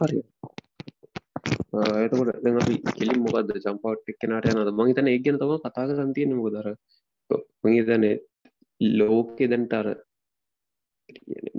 [0.00, 0.18] හරි.
[2.00, 6.12] එතකොට දැන් අපි කෙලින් මොකක්ද චම්පවට් එක්කනට යනද මං හිතන ඒ ගැන තම කතා කරන්
[6.14, 6.68] තියෙන මොකදර
[7.62, 8.06] මං හිතන
[8.80, 9.88] ලෝකෙ දැන්ටර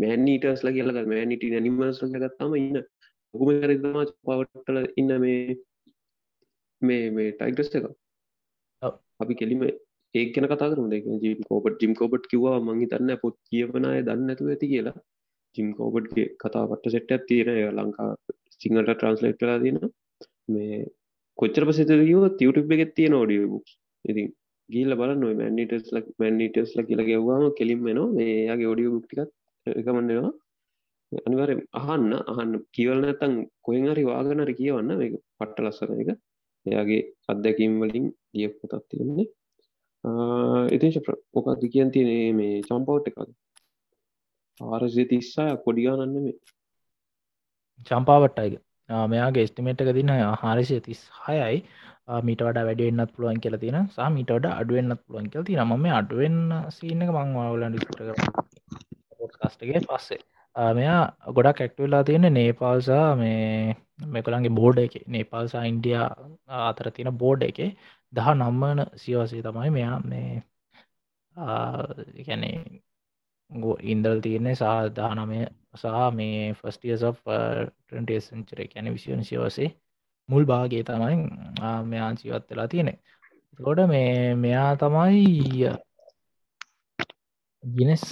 [0.01, 2.83] මෑනීටස්ල කියලක මෑනිට නිමස් ගත්තම ඉන්න
[3.33, 5.57] ඔකුම කරතමා පවට්ටල ඉන්න මේ
[6.81, 7.87] මේ මේ ටයිටස් එක
[9.19, 9.63] අපි කෙලිම
[10.15, 10.89] ඒක ගැන කතා කරම.
[10.89, 14.97] දෙක ජිම් කෝපට ජිම් කෝපට් කිවා මංහි තන්න පොත් කියවනය දන්න ඇතු ඇති කියලා.
[15.55, 18.09] ජිම් කෝපට්ගේ කතා පට සෙට්ට තියෙන ලංකා
[18.55, 19.79] සිංහලට ට්‍රන්ස්ලේට් කලා තින
[20.47, 20.79] මේ
[21.37, 23.67] කොච්චර පසත කිව තියුටුබ් එකෙත් තියෙන ෝඩිය බුක්
[24.05, 24.27] ඉතින්
[24.69, 29.31] ගීල බල නො මැනිටස් ලක් මැනිටස් ල කියලා ගෙව්වාම කෙලින් වෙන මේයාගේ ෝඩිය බුක්ටිකත්
[29.65, 30.31] එකමන්නවා
[31.11, 32.11] අනිවර අහන්න.
[32.31, 33.33] අහන්න කියවල නැතන්
[33.65, 34.91] කොහෙන් හරි වාගනර කියවන්න.
[34.99, 36.09] මේ පට්ට ලස්සන එක.
[36.65, 39.27] එයාගේ අත්දැකීම් වලින් දිය පොතත් තියෙන්නේ
[40.71, 40.91] ඉතින්
[41.33, 43.29] මොකක්ද කියන් තියනේ මේ චම්පවට් එකද
[44.61, 46.35] ආරසිය තිස්සා කොඩිගානන්න මේ
[47.87, 48.55] චම්පාවට්ටයික
[49.07, 51.59] මෙයාගේ ස්ටිමේට් එක දින හාරිසිය තිස් හයයි
[52.21, 56.37] මීට වඩ වැඩෙන්න්නත් පුළුවන් කියල තින සා මීට වඩ අඩුවෙන්න්නත් පුළුවන් කියල තින ම අඩුවෙන්
[56.69, 57.99] සිීන එක මංවාවලන් ඩිස්ට
[59.39, 60.21] කස්ටගේ පස්සේ.
[60.75, 61.01] මෙයා
[61.33, 63.75] ගොඩක් ඇක්ටවෙලා තියෙන නේපාල්සා මේ
[64.07, 64.93] මෙකළන්ගේ බෝඩ් එක.
[65.07, 65.97] නේපාල්සා ඉන්ඩිය
[66.59, 67.59] අතර තියෙන බෝඩ් එක.
[68.13, 70.31] දහ නම්මන සියවසේ තමයි මෙයා මේ
[72.27, 72.57] ගැනේ
[73.83, 75.39] ඉන්දල් තියන්නේ සා දානමය
[75.75, 79.69] සහ මේ ෆස්ටියස් ටන්ටේසංචර කැන විසිවන සිවසේ
[80.29, 81.15] මුල් භාගේ තමයි
[81.85, 82.93] මෙයා ජීවත් වෙලා තියෙනෙ
[83.59, 85.71] ගොඩ මේ මෙයා තමයි
[87.63, 88.05] ගිනස්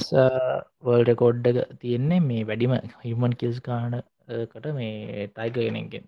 [0.86, 6.06] වර්ල්ඩ කොඩ්ඩ තියෙන්නේ මේ වැඩිම හිමන් කිල්ස් ගානකට මේ ටයික කෙනෙක්ගෙන්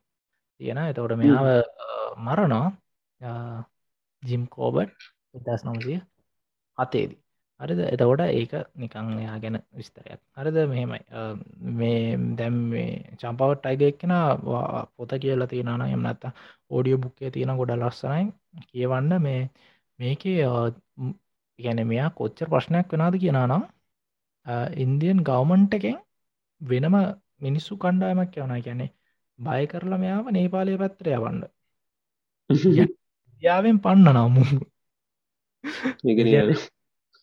[0.61, 1.47] තියෙන එතකොට මෙයාව
[2.19, 2.67] මරණා
[4.23, 5.99] ජිම් කෝබට් ඉදස් නම්සිය
[6.77, 7.21] අතේදී
[7.59, 7.79] හරිද?
[7.85, 10.19] එතකොට ඒක නිකං එයා ගැන විස්තරයක්.
[10.37, 10.57] හරිද?
[10.71, 10.99] මෙහෙමයි.
[11.79, 14.13] මේ දැම් මේ චම්පවට අයිග එක්කෙන
[14.95, 16.23] පොත කියලා තියෙනන එම නැත්ත
[16.69, 18.23] ඕඩියෝ බුක්කේ තියෙන ගොඩ ලස්සනයි
[18.65, 19.11] කියවන්න.
[19.27, 19.41] මේ
[19.99, 20.37] මේකේ
[21.59, 23.63] ගැන මෙයා කොච්චර ප්‍රශ්නයක් වෙනද කියනනම්
[24.77, 25.97] ඉන්දියන් ගවමන්ට එකෙන්
[26.61, 26.95] වෙනම
[27.39, 28.87] මිනිස්සු කණ්ඩායමක් යවන ගැනෙ
[29.39, 31.41] බය කරලා මෙයාව නේපාලය පැත්තරය වන්න
[33.43, 34.43] යාවෙන් පන්න නමු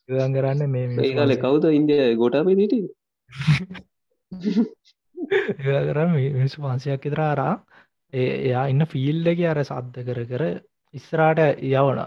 [0.08, 2.74] කරන්න මේ ඒකාල කවුද ඉන්දිය ගොටාප දිට
[5.62, 7.54] කරම මිනිසු පන්සයක් ඉතරාරා
[8.12, 10.44] එයා ඉන්න ෆිල්ඩක අර සද්ධ කර කර
[10.94, 12.00] ඉස්සරාට යවන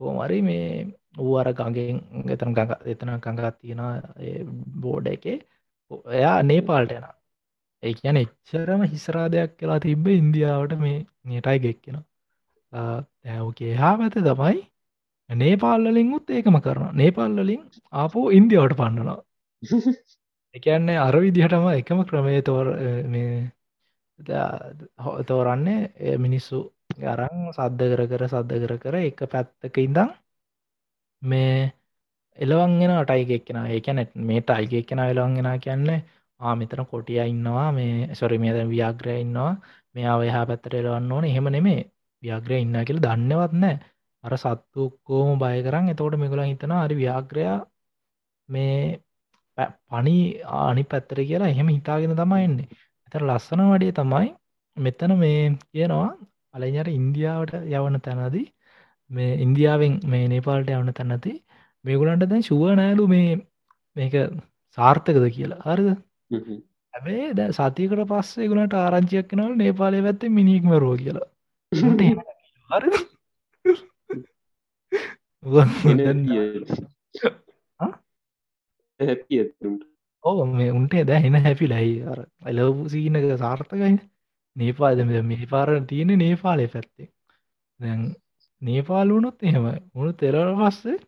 [0.00, 0.66] ඕමරි මේ
[1.14, 1.98] ඌ අර ගඟෙන්
[2.30, 3.80] එතන ගඟ එතන ගඟත් තියෙන
[4.80, 5.38] බෝඩ එකේ.
[6.12, 7.06] එයා නේපාල්ට යන
[7.82, 10.98] ඒ කියන එච්චරම හිසරා දෙයක් කියලා තිබ්බ ඉන්දියාවට මේ
[11.30, 11.98] නටයි ගෙක්කෙන
[12.72, 14.60] ඇවගේ හා පැත තමයි
[15.30, 19.20] නේපාල්ලින්ුත් ඒකම කරන නේපල්ලලින් ආපෝ ඉන්දියාවට පන්නනවා.
[20.54, 22.66] එකන්නේ අර විදිහටම එකම ක්‍රමේ තෝර
[25.26, 26.58] තෝරන්නේ මිනිස්සු
[27.06, 30.10] අරං සද්ධ කර කර සද්ධ කර කර එක පැත්තක ඉඳං
[31.22, 31.72] මේ
[32.38, 33.58] එලවන්ගෙන අටයිගෙක් කෙන.
[33.66, 36.00] ඒකැනෙත් මේට අයිගෙක් කෙන එලවන්ගෙන කියන්නේ
[36.40, 37.68] ආමිතන කොටිය ඉන්නවා.
[37.72, 39.52] මේ සොරි මේද ව්‍යාග්‍රය ඉන්නවා.
[39.94, 41.24] මෙයා ඔයහා පැත්තට එලවන්න ඕන.
[41.24, 41.80] එහෙම නෙමේ
[42.22, 43.76] ව්‍යාග්‍රය ඉන්න කියල දන්නවත් නෑ
[44.24, 47.56] අර සත්තුක්කෝම බය කරන්න එතෝට මෙගුල හිතන අරි ව්‍යාග්‍රයා
[48.48, 48.76] මේ
[49.88, 50.16] පනි
[50.58, 52.68] ආනි පැත්තර කියලා එහෙම හිතාගෙන තමයින්නේ
[53.06, 54.28] එතර ලස්සන වඩිය තමයි
[54.76, 56.10] මෙතන මේ කියනවා
[56.54, 58.46] අලඥර ඉන්දියාවට යවන තැනදී
[59.12, 61.32] මේ ඉන්දියාවෙන් මේ නේපාල්ට යවන තැනති
[61.84, 63.30] මේගුලන්ට දැන් ශුව නෑලු මේ
[63.96, 64.14] මේක
[64.78, 65.62] සාර්ථකද කියලා.
[65.66, 65.88] හරිද?
[66.94, 71.28] හැබේ ද සතියකට පස්සේ ගුණට ආරංචියක් කෙනවල නේපාලය පැත්තේ මිනික් මරෝ කියලා.
[72.70, 72.90] හරි
[80.24, 83.94] ඕ මේ උන්ට දැ හෙන හැපි ලයි අර එලවපු සීනක සාර්ථකයි
[84.56, 87.08] නේපාද මේ පාර තියෙන නේපාලය පැත්තේ.
[87.80, 88.02] දැන්
[88.62, 89.64] නේපාල වුණොත් එහෙම.
[89.94, 90.98] උුණු තෙරර පස්සේ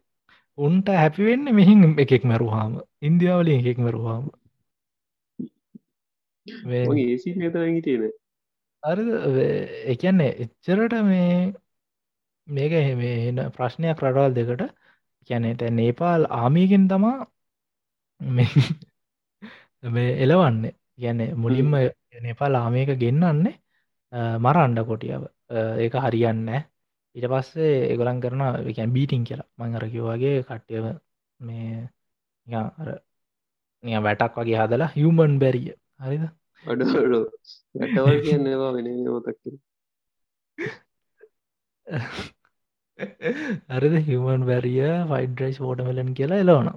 [0.58, 4.24] උන්ට හැපිවෙන්න මෙහින් එකෙක් මැරුහාම ඉන්දියාවලින් එකෙක් මැරුහාම
[7.04, 8.12] ඒසි නතරගි තියෙන
[8.82, 8.98] අර
[9.86, 11.52] එකන්නේ එච්චරට මේ
[12.48, 14.62] මේක එහෙම ප්‍රශ්නයක් රටවල් දෙකට.
[15.30, 17.18] කියැනෙ තැ නේපාල් ආමීගෙන් තමා
[18.20, 18.48] මේ
[20.22, 20.58] එලවන්න.
[20.98, 21.72] ගැන මුලින්ම
[22.22, 23.54] නේපාල් ආමයක ගෙන්න්නන්නේ
[24.38, 25.24] මරන්ඩ කොටියාව.
[25.78, 26.48] ඒක හරියන්න
[27.16, 29.48] ඊට පස්සේ එගොලන් කරන එකැන් බීටිං කියලා.
[29.59, 30.85] මංගරකිවගේ කට්ටයව
[31.40, 31.74] මේ
[34.07, 36.24] වැටක් වගේ හදලා හියමන් බැරිය හරිද?
[36.64, 39.42] වැටවල් කියන්නවා වෙන මතක්
[43.77, 46.68] අරද හිමන් බැරිය ෆයිඩ්‍රයිස් ෝටමලන් කියලා එලවන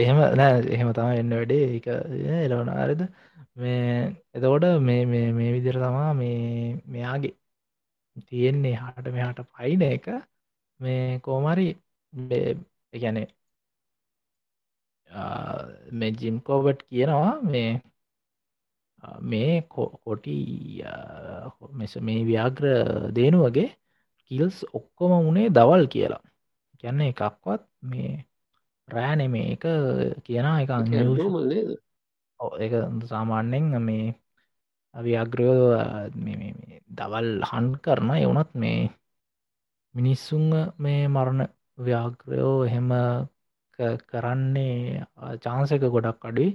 [0.00, 1.66] එහෙම නෑ එහෙම තම එන්න වැඩේ.
[1.78, 1.86] එක
[2.46, 3.00] එලවන අරද
[3.56, 7.34] මේ එතෝට මේ මේ විදිර තමා මේ මෙයාගේ
[8.28, 10.06] තියෙන්නේ හට මෙහාට පයින එක.
[10.80, 11.68] මේ කෝමරි
[13.02, 13.28] ගැනේ
[15.98, 17.34] මේ ජිම් කෝබට් කියනවා.
[17.52, 17.70] මේ
[19.20, 19.52] මේ
[20.04, 20.36] කොටි
[21.78, 22.64] මෙස මේ ව්‍යාග්‍ර
[23.16, 23.68] දේනුවගේ
[24.30, 26.22] කිල්ස් ඔක්කොම වුණේ දවල් කියලා.
[26.80, 28.12] ගැන්න එකක්වත් මේ
[28.88, 29.64] රෑනෙ මේ එක
[30.26, 30.70] කියන එක
[32.60, 32.72] එක
[33.10, 34.06] සාමාන්‍යෙන් මේ
[34.94, 35.62] අව්‍යාග්‍රයෝ
[36.96, 38.80] දවල් හන් කරන එවනත් මේ
[39.94, 40.46] මිනිස්සුන්
[40.78, 41.40] මේ මරණ
[41.78, 42.90] ව්‍යාග්‍රයෝ එහෙම
[44.04, 45.06] කරන්නේ
[45.44, 46.50] චාන්සක ගොඩක් අඩුයි.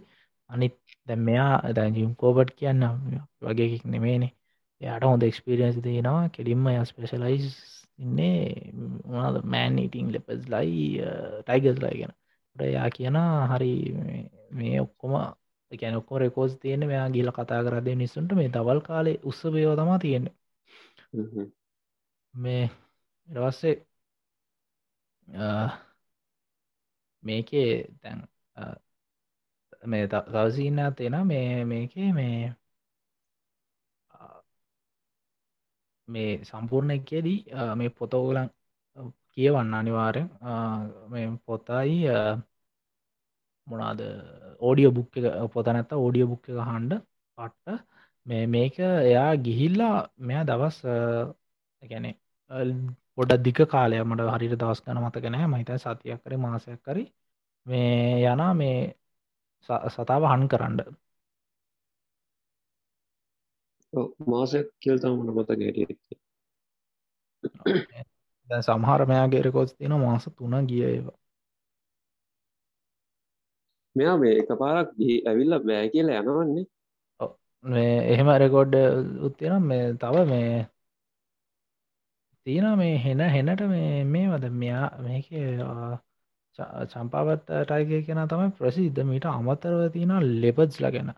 [0.50, 0.76] අනිත්
[1.08, 2.84] දැ මෙයා දැජිම් කෝබට් කියන්න
[3.42, 4.32] වගේකෙක් නෙමේනේ
[4.82, 6.30] යට හොඳ එක්ස්පිරියන්ස් තියෙනවා.
[6.30, 7.48] කෙලින්ම ය ස්පේශලයිස්
[8.00, 8.72] ඉන්නේ
[9.06, 10.78] මොනාද මෑන් ඉටිං ලෙපස් ලයි
[11.46, 12.14] ටයිගස් ලයි ගැන.
[12.56, 13.18] යා කියන
[13.52, 13.74] හරි
[14.52, 15.14] මේ ඔක්කොම
[15.72, 20.34] එකැන ඔක්කො රෙකෝස් තියෙන මෙයා ගිල කතා කරද නිසුන්ට මේ දවල් කාලේ උත්සභයෝ තමා තියෙන්නේ.
[22.34, 22.64] මේ
[23.30, 23.76] රවස්සේ
[27.24, 28.20] මේකේ දැන්
[29.84, 32.56] මේ තවසින්න තියෙන මේ මේකේ මේ
[36.08, 37.40] මේ සම්පූර්ණ එකේදී
[37.76, 38.50] මේ පොතෝගලන්
[39.32, 40.30] කියවන්න අනිවාරෙන්
[41.10, 41.98] මේ පොතයි
[43.68, 44.00] මොනාද
[44.62, 46.94] ඕඩියෝ බුක් එක පොත නැත්ත ඕඩියෝ බුක් එක හන්ඩ
[47.38, 47.84] පට්ට.
[48.26, 50.78] මේ මේක එයා ගිහිල්ලා මෙයා දවස්
[51.84, 52.16] ගැනේ
[53.18, 57.04] පොඩ දික කාලය මට හරිට දවස් ගන මතකනෑ මහිත සතියක් කර මාසයක් කරි
[57.66, 58.78] මේ යනා මේ
[59.96, 60.80] සතාව හන් කරන්න.
[64.28, 66.18] මාසයක් කියල්තම මට මත ගැට
[68.50, 71.18] දැ සමහර මෙයාගේ රෙකෝස් තින මාස තුන ගිය ඒවා
[74.00, 74.90] මෙයා මේ එක පාරක්
[75.30, 76.66] ඇවිල්ල බෑ කියලා යනවන්නේ.
[78.14, 78.74] එහෙම රෙකෝඩ්
[79.28, 80.52] උත්තිනම් මේ තව මේ
[82.46, 85.28] තියෙන මේ හෙන හෙනට මේ මේ වද මෙයා මේක
[86.92, 89.02] චම්පාවත් ටයිගය කෙන තමයි ප්‍රසිද්ධ.
[89.10, 91.10] මීට අමතරව තියෙන ලෙපත්ස් ලගෙන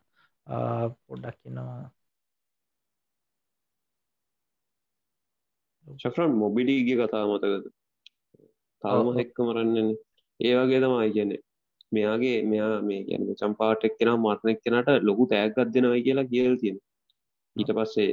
[1.07, 1.89] පොඩ්ඩක් කියන්නවා
[6.01, 7.65] ශක්‍රන් මොබිඩීගේ කතා මතකද?
[8.81, 9.89] තාම එක්ක මරන්නන
[10.39, 11.41] ඒ වගේ තමයි කියන්නේ
[11.91, 16.77] මෙයාගේ මෙයා මේ කියන්න චම්පාටක් කෙන මරණක් කෙනට ලොකු තෑගත් දෙනවයි කියලා කියල් තියෙන
[17.55, 18.09] ඊට පස්සේ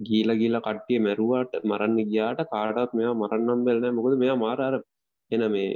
[0.00, 4.76] ගීල ගීල කට්ටිය මැරුවාට මරන්න ගියාට කාටත් මෙයා මරන්නම් බැලන මොකද මෙයා මාරාර
[5.30, 5.72] එන මේ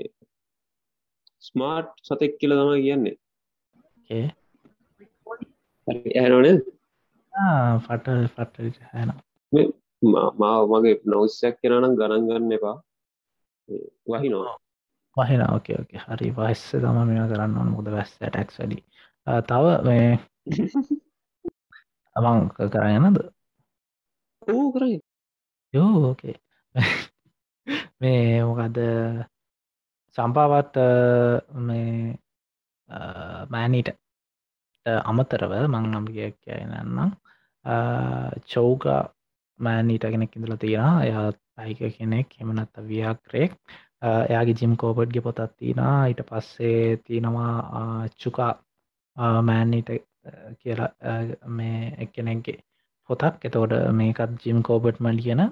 [1.43, 3.17] ස්මාර්ට් සතෙක් කියල තමයි කියන්නේ.
[6.19, 6.57] ඇනනේ
[7.85, 8.57] පට පට
[8.91, 9.11] හැන
[10.41, 12.77] මාව මගේ නොස්සයක් කෙනනම් ගණන් ගන්න එපා.
[14.09, 14.57] වහිනවා
[15.17, 15.43] වහින.
[15.55, 16.31] ඕකේ ඕකේ හරි.
[16.39, 17.71] වස්ස තම මෙ කරන්න ඕන.
[17.77, 18.79] මුද වැස්ස ටැක්ස් වැඩි.
[19.49, 20.09] තව මේ
[22.17, 23.19] අමං කරයනද
[24.53, 24.97] ඕ කරයි
[25.75, 26.37] යෝ ඕකේ
[28.01, 28.79] මේ මොකද
[30.19, 30.77] සම්පාවත්
[31.69, 32.19] මේ
[33.55, 33.91] මෑනීට
[35.11, 37.17] අමතරව මං නම්ගයක් කියනන්නම්
[38.53, 38.85] චෞග
[39.61, 42.29] මෑනීට කෙනෙක් ඉඳල තියෙන එයාත් අයික කෙනෙක්.
[42.43, 43.53] එමනත්ත ව්‍යාක්‍රයෙක්
[44.05, 48.53] එයාගේ ජිම් කෝපට්ගේ පොතත් තිනා ඊට පස්සේ තියෙනවා චුකා
[49.43, 49.91] මෑන්නිට
[50.59, 50.91] කියලා
[51.49, 52.59] මේ එක්කෙනෙක්ගේ
[53.09, 53.45] පොතක්.
[53.45, 55.43] එතෝට මේකත් ජිම් කෝබට්ම ලියන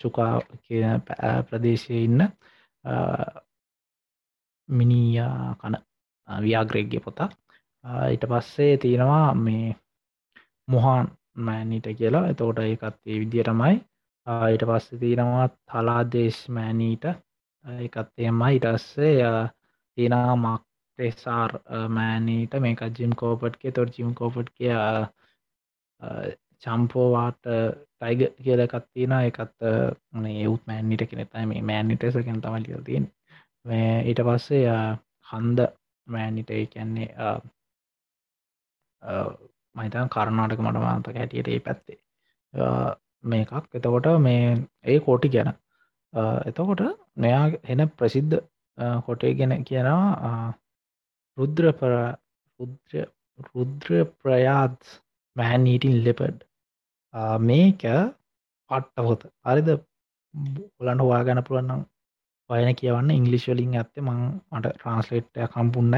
[0.00, 1.02] චුකා කියන
[1.48, 2.20] ප්‍රදේශය ඉන්න
[4.68, 5.76] මිනීයා කන
[6.28, 7.32] ව්‍යාග්‍රේග්ගේ පොතක්.
[8.10, 9.76] ඊට පස්සේ තියෙනවා මේ
[10.68, 12.28] මොහන් මෑනිට කියලා.
[12.28, 13.74] එතෝට ඒකත් ඒ විදිහටමයි.
[14.50, 17.04] ඊට පස්සේ තියෙනවා තලාදේශ් මෑනීට
[17.64, 19.30] එකත් එමයි ඉටස්සේ
[19.96, 21.52] තිනා මක්ටෙසාර්
[21.90, 24.72] මෑනීට මේක ජිම් කෝපට්ගේ තොට ජිම් කෝපට් කිය.
[26.62, 29.66] චම්පෝවාට ටයිග කියලකත් තියෙන එකත්
[30.34, 33.06] ඒවුත් මෑන්නිට කෙනෙතයි මේ මෑන්නිටසකෙන තමලිය තියෙන්
[34.04, 34.76] ඊට පස්සේ
[35.26, 35.66] හන්ද
[36.06, 37.08] මෑනිට කියන්නේ
[39.74, 41.98] මහිතන් කරුණාටක මට මාතක හැටියට ඒ පැත්තේ.
[43.24, 43.52] මේකක්.
[43.74, 44.46] එතකොට මේ
[44.84, 45.52] ඒ කෝටි ගැන
[46.48, 46.82] එතකොට
[47.16, 48.36] මෙයා එන ප්‍රසිද්ධ
[49.06, 50.54] කොටේ ගෙන කියනවා
[51.38, 51.64] Rudra
[52.60, 52.94] Rudra
[54.22, 54.78] Rudraprayag
[55.36, 56.38] man eating leopard.
[57.48, 57.82] මේක
[58.70, 59.68] පට්ටහොත අරිද
[60.80, 61.82] ඔලන්ට හවා ගැන පුළුවන්නම්
[62.50, 63.10] වයන කියවන්න.
[63.18, 64.20] ඉංගලිස්වලින් ඇත්තේ මං
[64.52, 65.94] මට ට්‍රන්ස්ලේට් කම්පුන්න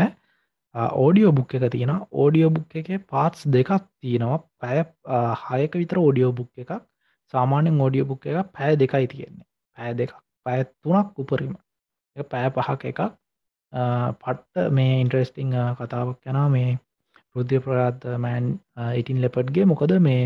[0.74, 3.70] ඕඩියෝ බුක් එක තියෙන ඕඩියෝ බුක් එක පාත්ස් දෙකක්
[4.00, 4.38] තියෙනවා.
[4.60, 4.78] පැය
[5.62, 6.72] හයක විතර ඕඩියෝ බුක් එකක්.
[7.34, 9.46] සාමාන්‍යෙන් ඕඩියෝ බුක් එක පැය දෙකයි තියෙන්නේ.
[9.78, 10.14] පැය දෙකක්
[10.46, 11.52] පැය තුනක් උපරිම.
[12.16, 13.00] පෑ පහක එකක්.
[14.22, 16.70] පට්ට මේ ඉන්ට්‍රෙස්ටිං කතාවක් යනා මේ
[17.36, 18.46] රුද්ධ ප්‍රාත් මෑන්
[18.94, 20.22] ඉටින් ලෙපට්ගේ මොකද මේ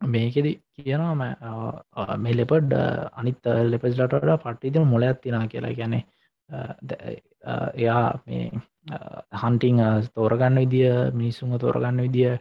[0.00, 1.14] මේකෙද කියනවා
[2.18, 2.72] මේ ලෙපඩ්
[3.12, 6.00] අනිත් ලෙපස්ලට පට්ටිතිම මොල ඇත්තිනා කියලා ගැනෙ
[7.74, 8.46] එයා මේ
[9.34, 9.82] හන්ටිං
[10.14, 12.32] තෝරගන්න විදිිය මිනිස්සුම තෝරගන්න විදිිය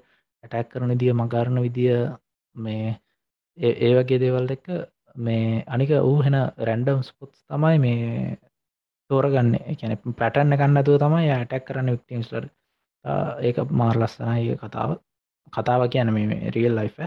[0.44, 2.00] ඇටැක් කරන විදිිය මගරණ විදිිය
[2.56, 2.96] මේ
[3.58, 4.68] ඒ වගේ දේවල් එක්ක
[5.18, 8.38] මේ අනික ඌ හෙන රැන්ඩම් ස්පොත්ස් තමයි මේ
[9.10, 9.54] තෝරගන්න.
[9.66, 12.52] එකැන පැටන්න ගන්නතුව තමයි ඇටැක් කරන්න වික්ටම්ස්ලට
[13.42, 14.92] ඒක මාර් ලස්සනයි කතාව.
[15.54, 16.98] කතාව කියන මේ රියල් ලයිෆ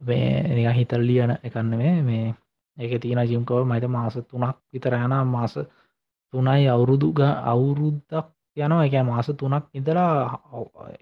[0.00, 2.34] මේ නික හිතල් ලියන එකන්නවේ මේ
[2.76, 5.54] ඒක තියෙන ජිම්කව මයිත මාස තුනක් විතරයන මාස
[6.32, 7.08] තුනයි අවුරුදු
[7.44, 8.84] අවුරුද්දක් යනවා.
[8.84, 10.14] එක මාස තුනක් ඉදලා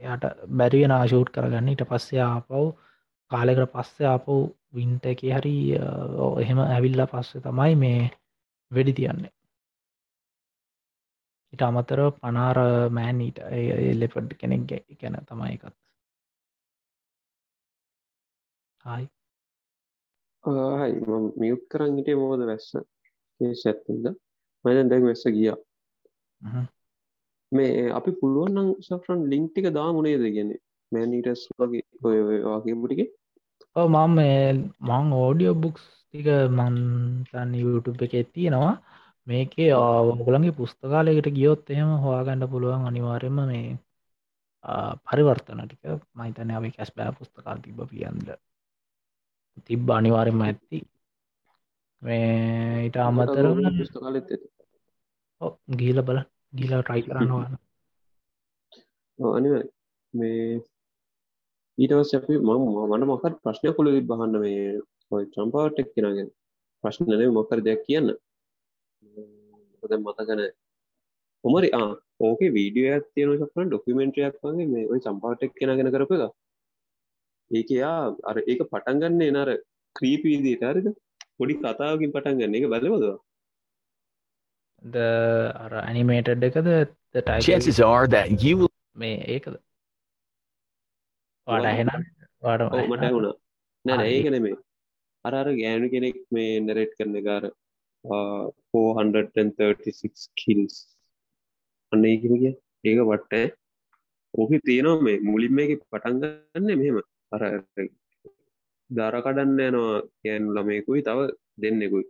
[0.04, 1.68] යට බැරිවෙන ආශූට් කරගන්න.
[1.68, 2.52] ඉට පස්සේ ආපව්
[3.30, 4.28] කාලෙකට පස්සේ ආපව්
[4.74, 5.56] වින්ට එක හරි
[6.42, 8.02] එහෙම ඇවිල්ල පස්සේ තමයි මේ
[8.72, 9.32] වෙඩි තියන්නේ.
[11.52, 12.58] ඉට අමතර පනාර
[12.98, 13.38] මෑනීට
[13.90, 15.76] එල්ලෙපඩ් කෙනෙක් ගැන තමයි එකත්
[18.84, 19.04] හයි
[20.80, 20.92] හයි
[21.40, 22.70] මියුත් කරන්නට මෝද වැස්ස?
[23.40, 24.04] ඇත්තුද?
[24.64, 25.58] මද දැක් වැස්ස ගියා.
[27.52, 30.50] මේ අපි පුළුවන්නම් සෆරන් ලිංක්ටික දාමුණේද ගැන
[30.92, 33.08] මෑනීටස් වගේ ඔය වගේ පුටිගේ
[33.76, 34.18] මම
[34.80, 38.74] මං ඕඩියෝ බුක්ස් ටික මන්තන්න YouTube එක තියෙනවා.
[39.26, 43.78] මේකේ ඔගලන්ගේ පුස්තකාලයකට ගියොත් එහෙම හොයාගන්න පුළුවන් අනිවාර්යම මේ
[45.06, 45.82] පරිවර්තන ටික.
[46.14, 48.28] මහිතන අප කැස් බෑ පුස්තකාල් තිබ පියන්ද
[49.66, 50.78] තිබ්බ අනිවාර්යම ඇත්ති
[52.02, 53.46] මේ ඉට අමතර
[53.80, 54.30] පුස්තකාලෙත්
[55.80, 56.18] ගීල බල
[56.52, 57.58] ගීල ට්‍රයි කරන්නවාන්න
[59.18, 59.54] අනිව
[60.14, 60.62] මේ
[61.78, 66.28] ඊටවස් අපි මම මන මොකත් ප්‍රශ්නය කොළ බහන්න මේ ඔය චම්පාටෙක් කෙනගෙන
[66.84, 68.08] ප්‍රශ්නනය මොකර දෙයක් කියන්න.
[69.82, 70.42] ද මතකන
[71.44, 76.32] හොමරි ආ ඕක වීඩිය තියන සපන ඩොක්කමෙන්ට්‍රයක් වගේ මේ ඔය චම්පාටෙක් කෙනගෙන කරප එක
[77.50, 77.98] ඒක යා
[78.30, 79.50] අර ඒක පටන්ගන්නේ නර
[79.96, 80.88] ක්‍රීපීදීට අරිද
[81.38, 82.56] පොඩි කතාවකින් පටන් ගන්න.
[82.58, 83.06] එක බලවද?
[84.94, 84.96] ද
[85.64, 86.68] අර අනිමේටඩ් එකද?
[89.02, 89.54] මේ ඒකද
[91.46, 91.90] වාට හෙන
[92.42, 93.34] වාට මට වුණා
[93.84, 94.56] නෑ ඒක නෙමේ
[95.24, 97.50] අර අර ගෑනු කෙනෙක් මේ නරෙට් කරන කාර
[98.04, 100.76] 436 කිල්ස්
[101.92, 103.54] අන්න ඒකිමගේ ඒක වට්ට
[104.34, 106.96] ඕක තියෙනවා මේ මුලින් මේක පටන්ගන්න මෙහෙම.
[107.32, 107.42] අර
[108.90, 111.18] දර කඩන්න යනවා ගෑනු ළමයකුයි තව
[111.62, 112.04] දෙන්නෙකුයි.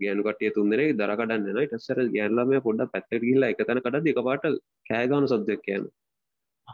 [0.00, 4.20] ගෑනු කටිය තුන්දෙනෙ දර කඩන්න න ටස්සර ගෑන්ලමය පොඩ්ඩ පැත්තට ගිල්ලා එක තැන කඩ එක
[4.28, 4.44] පාට
[4.86, 5.84] කෑගානු සද්දයක් කියන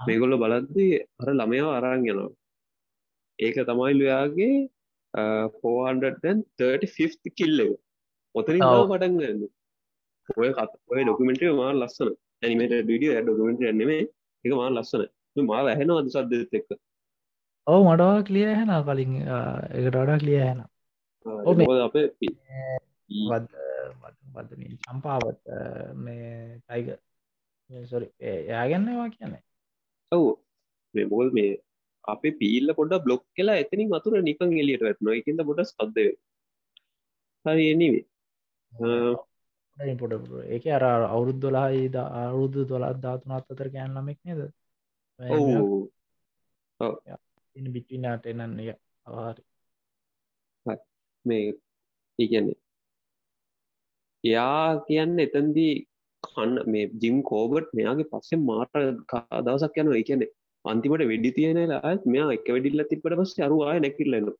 [0.06, 2.30] මේගොල්ල බලද්දී අර ළමයාව අරං යනවා.
[3.38, 4.56] ඒක තමයි ලයාගේ
[5.14, 7.58] 435 කිල්ල
[8.34, 8.88] ඔතනින් ඔව්.
[8.90, 9.40] පටන් ගන්න.
[10.40, 12.10] ඔය කත ඔය ඩොකුමෙන්ටේ මා ලස්සන
[12.42, 14.02] ඇනිමට ඩිය ඩොකුමෙන්ට නෙමේ
[14.44, 15.02] එක මා ලස්සන
[15.50, 16.68] මා ඇහෙන අද සද්දත් එක්ක?
[17.66, 19.12] ඔව මඩවා කලිය හැන කලින්.
[19.76, 20.60] එකට වඩා කලිය හැන
[21.86, 22.06] අපේ
[24.84, 25.40] චම්පාවත්
[26.04, 26.88] මේ ටයිග
[27.90, 28.06] සොරි
[28.50, 29.42] යාගන්නවා කියන්නේ
[30.12, 30.26] ඔව්.
[30.94, 31.52] මේ මොකද මේ
[32.04, 35.16] අපේ පීල්ල පොඩ බ්ලොක් කියලා එතනින් වතුර නිකන් එලියට වැටෙනවා.
[35.16, 35.98] ඒකින්ද පොඩ සද්ද
[37.44, 38.04] හරි එනිවේ
[40.00, 40.12] පොට
[40.46, 44.40] ඒක අර අවුරුද් දොලායි අවුරුදු දොලත් ධාතුනත් අතර කෑන් ළමෙක් නේද?
[46.80, 46.90] ඔව්.
[47.74, 48.56] බිටවිනාට එනන්න
[49.06, 49.42] අවාරි
[51.24, 51.44] මේ
[52.18, 52.58] ඒගැන්නේ
[54.24, 55.74] එයා කියන්න එතන්දී
[56.24, 58.74] කන්න මේ ජිම් කෝබට් මෙයාගේ පස්සේ මාට
[59.44, 60.32] දවසක් යන එකන්නේ
[60.64, 64.30] අන්තිමට වෙඩි තියෙනලා මෙයා එක වැඩිල්ල තිබට පස් අරුවාය නැකිල්ලන්න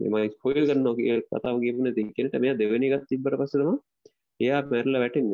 [0.00, 0.86] මෙමයි හොය ගන්න
[1.28, 3.76] කතාව ගෙපන තිකෙනට මෙයා දෙවනි එකත් තිබට පසනවා
[4.40, 5.30] එයා පැරල වැටෙන්න.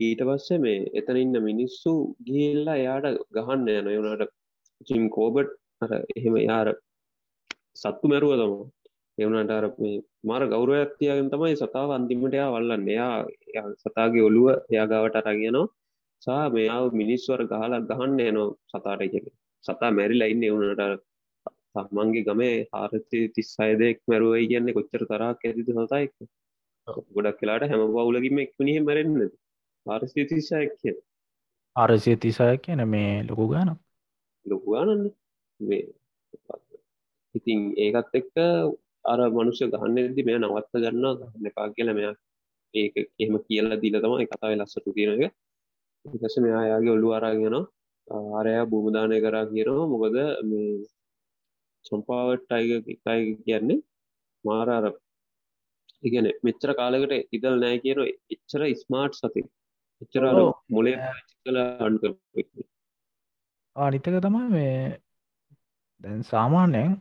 [0.00, 1.92] ඊට පස්සේ මේ එතන ඉන්න මිනිස්සු
[2.26, 4.24] ගිල්ලා එයාට ගහන්න යන යනට
[4.88, 6.68] ජිම් කෝබට් අර එහෙම යාර
[7.74, 8.54] සත්තු මැරුව තම
[9.20, 12.88] එවනට අර මේ මාර ගෞරවයක් තියාගෙන තමයි සතාව අන්තිමට එයා වල්ලන්න.
[12.88, 15.68] එයා සතාගේ ඔළුව එයා ගාවට අරගෙනවා
[16.22, 19.26] සා මෙයාව මිනිස්වර ගහලා ගහන්න යනවා සතාට කියන
[19.64, 20.82] සතා මැරිලා ඉන්න එවනට
[21.74, 26.12] තමන්ගේ ගමේ හාරති තිස්සයිදෙක් මැරුවයි කියන්නේ කොච්චර තරක් ඇතිද සතයික්
[27.10, 29.30] ගොඩක් කියලාට හැම පවුලකින්ම එක්මනිහ මැරෙන්න්න
[29.86, 30.96] ආරස්ති තිස්සයක් කිය
[31.76, 33.70] අරසිය තිසය කියන මේ ලොකු ගාන
[34.46, 35.04] ලොකුගානන්න
[37.34, 38.36] ඉතින් ඒකත් එක්ක
[39.04, 42.14] අර මනුෂ්‍ය ගහන්න ඇදදි මෙය නවත්ත ගන්න ගන්න එපා කියල මෙයා
[42.74, 45.22] ඒක එහෙම කියලා දීල තමයි කතාව ලස්සට තියෙනක
[46.04, 47.56] ඉකස මෙයායාගේ ඔල්ලු අරගෙන
[48.08, 49.90] ආරයා භූමදානය කරා කියනවා.
[49.92, 50.16] මොකද
[50.50, 50.70] මේ
[51.84, 53.78] සම්පාවට අයිග එකයි කියන්නේ
[54.44, 54.86] මාරාර
[56.02, 58.00] ඉගැන මෙච්චර කාලකට ඉදල් නෑ කියන
[58.34, 59.42] එච්චර ස්මාර්ට් සති
[60.02, 60.24] එච්චර.
[60.68, 60.96] මොලේ
[61.42, 62.02] කල අන්ක
[63.76, 64.74] අනිතක තමයි මේ
[66.00, 66.92] දැන් සාමාන්‍යයෙන්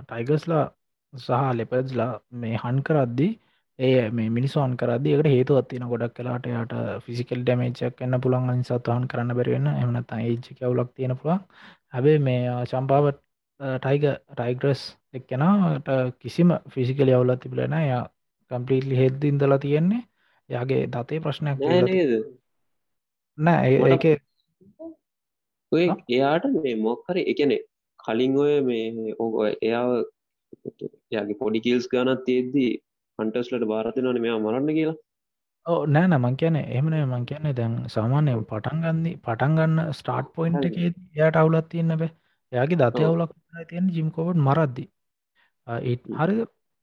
[0.00, 0.66] ටයිගස්ලා
[1.14, 3.28] සහ ලෙපස්ලා මේ හන් කරද්දි
[3.78, 9.08] ඒ මේ මිනිස්සුන් කරදදි එකට හේතුවත් තියෙන ගොඩක් කලාට යට ෆිසිකල් ඩමේචක් එන්න පුළන් අනිසාත්හන්
[9.10, 11.40] කරන්න බැරිවෙන්න එමනත් ඒජ් කවුලක් තියෙන පුළුවන්.
[11.94, 13.20] හැබේ මේ චම්පාවට
[13.60, 14.82] ටයිග ටයිග්‍රස්
[15.12, 15.88] එක්කෙනට
[16.18, 17.88] කිසිම ෆිසිකල අවුල තිබලෙන ය
[18.50, 20.02] කම්පලිටලි හෙද්ද ඉඳලා තියෙන්නේ.
[20.50, 21.58] යාගේ දතේ ප්‍රශ්නයක්
[23.38, 24.06] නෑ ඒක?
[25.72, 27.58] එයාට මේ මොක්කර එකනෙ
[28.00, 29.90] කලින් ඔය මේ ඕක එයාව
[31.10, 32.70] යාගේ පොඩි කිල්ස් ගනත් තියෙද්දී
[33.18, 34.96] හන්ටස්ලට භාරතිනවන මෙයා මරන්න කියලා.
[35.66, 40.64] ඕ නෑ නමං කියන එහමන මං කියන්නේ දැන් සාමාන්‍ය පටන් ගන්නේ පටන් ගන්න ස්ටාර්ට් පොයින්ට්.
[40.64, 40.76] එක
[41.18, 42.10] යට අවුලත් තියන්න බෑ.
[42.52, 43.08] එයාගේ දතය ඔව්.
[43.10, 43.32] අවුලක්
[43.70, 44.84] තියෙන ජිම්කෝවට මරද්දි.
[46.20, 46.36] හරි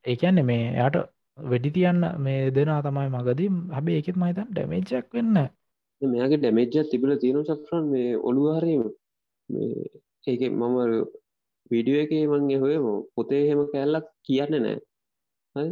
[0.05, 0.97] ඒකන්න මේ යට
[1.37, 3.51] වෙඩි තියන්න මේ දෙනා තමයි මගදී.
[3.75, 5.47] හැබේ එකෙත් මහිතන් ඩැමේජක් වෙන්න
[6.01, 8.83] මෙයාගේ ඩැමේජ්ජ තිබල තියෙන සෆ්‍රන් මේ ඔළුවාරීම
[9.49, 9.87] මේ
[10.27, 10.75] ඒක මම
[11.71, 12.75] විඩියෝ එක මංගේ හොය
[13.15, 14.75] පොතේ හෙම කැල්ලක් කියන්න නෑ.
[15.55, 15.69] හරි?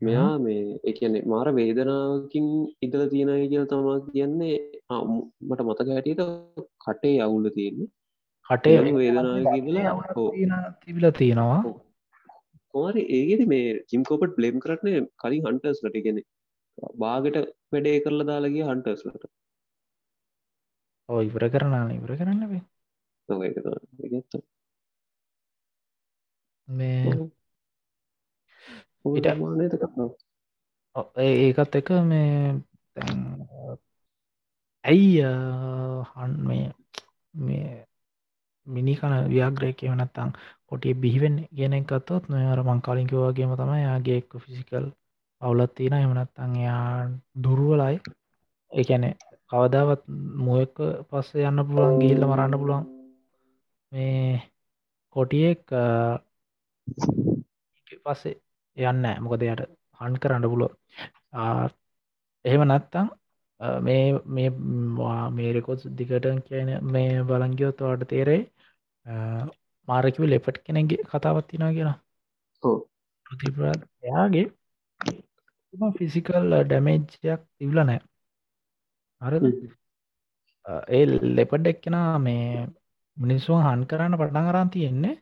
[0.00, 2.48] මෙයා මේ එකන්නේ මාර වේදනාවකින්
[2.86, 4.56] ඉදල තියෙනයි කියල තමා කියන්නේ
[5.48, 6.24] මට මතක හැටියට
[6.84, 7.90] කටේ අවුල්ල තියෙන්නේ.
[8.50, 8.76] කටේ
[10.16, 10.26] ඔව්.
[10.82, 11.60] තිබිල තියෙනවා.
[12.74, 16.18] කොමරි ඒගෙද මේ ජිම්කෝපට බ්ලේම් කරටන කලින් හන්ටර්ස් ලට ගෙන
[17.02, 17.38] බාගට
[17.72, 18.64] වැඩේ කරලා දාලගේ
[21.08, 22.62] ඕ ඉවර කරනාන ඉවර කරන්න බේ
[23.28, 23.42] නොක
[26.68, 27.04] මේ
[31.18, 32.60] ඒකත් එක මේ
[34.84, 35.22] ඇයි
[36.10, 36.66] හන් මේ
[37.34, 37.68] මේ
[38.66, 40.30] මිනිකන ව්‍යාග්‍රයක වනත්තං
[40.66, 44.86] කොටිය බිහිවෙන් ගෙන එකත්තොත් නොයර මං කලින්කිවගේම තමයි යාගේ එක්ක ෆිසිකල්
[45.42, 47.08] අවුලත් තියෙන එමනත්තං එයා
[47.42, 47.96] දුරුවලයි.
[48.72, 49.10] එකැනෙ
[49.50, 50.02] කවදාවත්
[50.38, 50.76] මුවක
[51.08, 52.84] පස්සේ යන්න පුළුවන් ගිල්ල මරන්න පුළුවන්.
[53.92, 54.42] මේ
[55.16, 55.62] කොටියෙක්
[58.04, 58.36] පස්සේ
[58.76, 59.62] යන්න මොකද යට
[60.00, 60.68] හන්් කරන්න පුලො
[62.44, 63.08] එහෙම නැත්තං
[63.82, 64.50] මේ මේ
[64.98, 68.42] වා- මේ රෙකොස් දිගට කියන මේ බලංගියොත් වාට තේරෙයි.
[69.88, 71.96] මාරකිව ලෙපට් කෙනෙගේ කතාවත්තිනා කියලා.
[72.62, 72.78] ඔව්.
[73.26, 74.46] ප්‍රතිප්‍රාත් එයාගේ
[75.92, 78.00] ෆිසිකල් ඩැමේජ්යක් තිවල නෑ
[79.22, 79.34] හර
[80.88, 81.04] ඒ
[81.36, 82.66] ලෙපඩ් එක්කෙන මේ
[83.16, 85.14] මිනිස්සුවන් හන් කරන්න පටන් කරන් තියෙන්නේ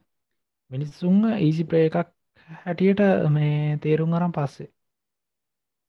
[0.71, 1.99] මිනිස්සුන් ඊසි ප්‍රේ එකක්
[2.49, 4.69] හැටියට මේ තේරුම් අරම් පස්සේ.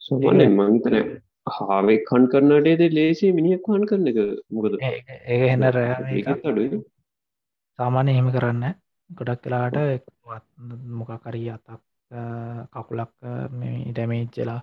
[0.01, 0.95] සමන්න මංතන
[1.51, 4.19] හාවේ කන් කරනටේද ලේසේ මිනිියක් වන් කරන එක
[4.49, 4.77] මොකද?
[5.27, 6.69] ඒ හෙන රෑ
[7.79, 8.65] සාමාන්‍ය එහෙම කරන්න.
[9.09, 9.75] ගොඩක් කලාට
[10.93, 11.81] මොකකරී අතක්
[12.71, 13.11] කකුලක්
[13.87, 14.59] ඩැමේච්චලා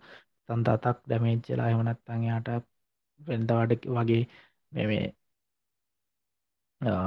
[0.48, 2.48] තන්ත අතක් ඩැමේච්චලා එමනත්තන් යාට
[3.20, 4.24] වෙන්දවට වගේ
[4.72, 5.06] මෙමේ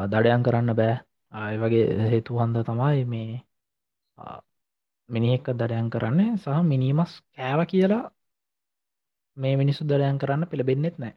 [0.09, 0.95] දඩයන් කරන්න බෑ
[1.33, 3.31] ආය වගේ හේතු හන්ද තමයි මේ
[5.09, 8.05] මිනිහෙක්ක දඩයන් කරන්නේ සහ මිනිමස් කෑව කියලා
[9.37, 11.15] මේ මිනිස්සු දඩයන් කරන්න පෙළබෙන්න්නෙත් නෑ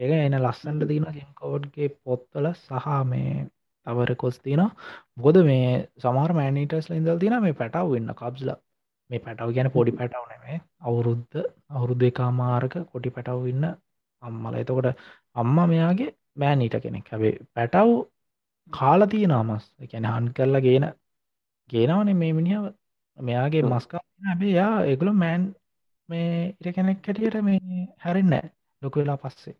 [0.00, 3.34] ඒක එන ලස්සන්ට තින කෙන්කෝඩ්ගේ පොත්තල සහ මේ
[3.86, 4.62] තවරකොස් තින
[5.18, 8.50] බොද මේ සමාර මෑනීටස් ඉදල් තින මේ පැටව් වෙන්න කබ්ල
[9.10, 11.36] මේ පැටව ගැන පොඩි පැටව් නෙමේ අවුරුද්ධ
[11.70, 13.64] අවුරුදු එකමාරක කොටි පැටව් ඉන්න
[14.22, 14.54] අම්මල.
[14.54, 14.88] එතකොට
[15.36, 17.06] අම්මා මෙයාගේ මෑනීට කෙනෙක්.
[17.08, 17.88] හැබේ පැටව්
[18.72, 20.86] කාලතිය නාමස් එකැන හන් කරලා ගේන
[21.70, 22.66] ගේනවනේ මේ මිනිියාව
[23.18, 25.44] මෙයාගේ මස්කා හැබේ යා එගුල මෑන්
[26.08, 27.60] මේ ඉට කෙනෙක් හැටියට මේ
[27.98, 28.34] හැරෙන්න
[28.82, 29.56] ලොක වෙලා පස්සේ.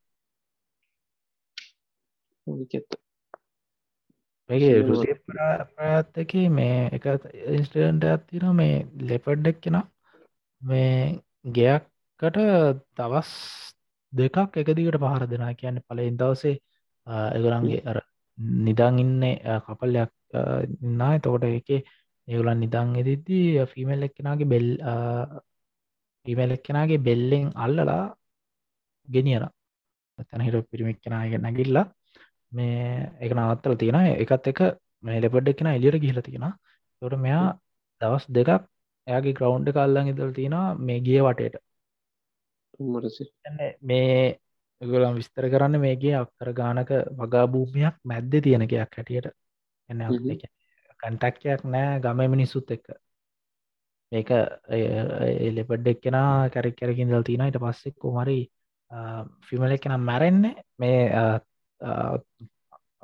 [5.76, 7.06] ප්‍රාත්තක මේ එක
[7.50, 9.76] ඉන්ස්ටන්ට ඇත්තින මේ ලෙපඩ්ඩක් කෙන.
[10.62, 10.94] මේ
[11.50, 12.40] ගෙයක්කට
[12.96, 13.32] දවස්
[14.12, 16.56] දෙකක් එකදිකට පහර දෙනා කියන්න පල ඉදවසේ
[17.36, 17.98] එගරන්ගේ අර
[18.66, 19.22] නිදං ඉන්න
[19.66, 20.12] කපල්ලයක්
[20.82, 21.12] ඉන්නා.
[21.18, 21.70] තෝට එක
[22.28, 24.68] ඒගුලන් නිදං එදිද්දී ෆිමල් එක්කෙනගේ බෙල්
[26.26, 28.02] ෆිමල් එක්කෙනගේ බෙල්ලෙන් අල්ලලා
[29.08, 29.46] ගෙනියන
[30.30, 31.86] තැනහිට පිරිමික් කෙනග නැගිල්ලා
[32.52, 34.60] මේ එක නවත්තල තියෙන එකත් එක
[35.04, 36.46] මේ ලෙපඩ් එක්කෙන එලියට ගිහිල තියෙන
[37.02, 37.46] තොට මෙයා
[38.00, 38.50] දවස් දෙකක්
[39.06, 41.56] එයාගේ ග්‍රවන්් කල්ලන් ඉදල් තියෙන මේ ගිය වටේට.
[43.82, 44.40] මේ
[44.80, 49.26] ගොලම් විස්තර කරන්න මේගේ අක්කර ගානක වගා භූමියක් මැද්ද තියෙනකයක් හැටියට.
[49.88, 50.00] එන්න
[51.00, 52.86] කන්ටක්කයක් නෑ ගම මිනිස්සුත් එක්ක.
[54.12, 54.30] මේක
[55.40, 56.16] එලෙපඩ් එක්කෙන
[56.50, 58.40] කැරක් කැරකින් දල් තින ඊට පස්සෙක් කොමරි
[59.42, 61.00] ෆිමල එක්කෙන මැරෙන්නේ මේ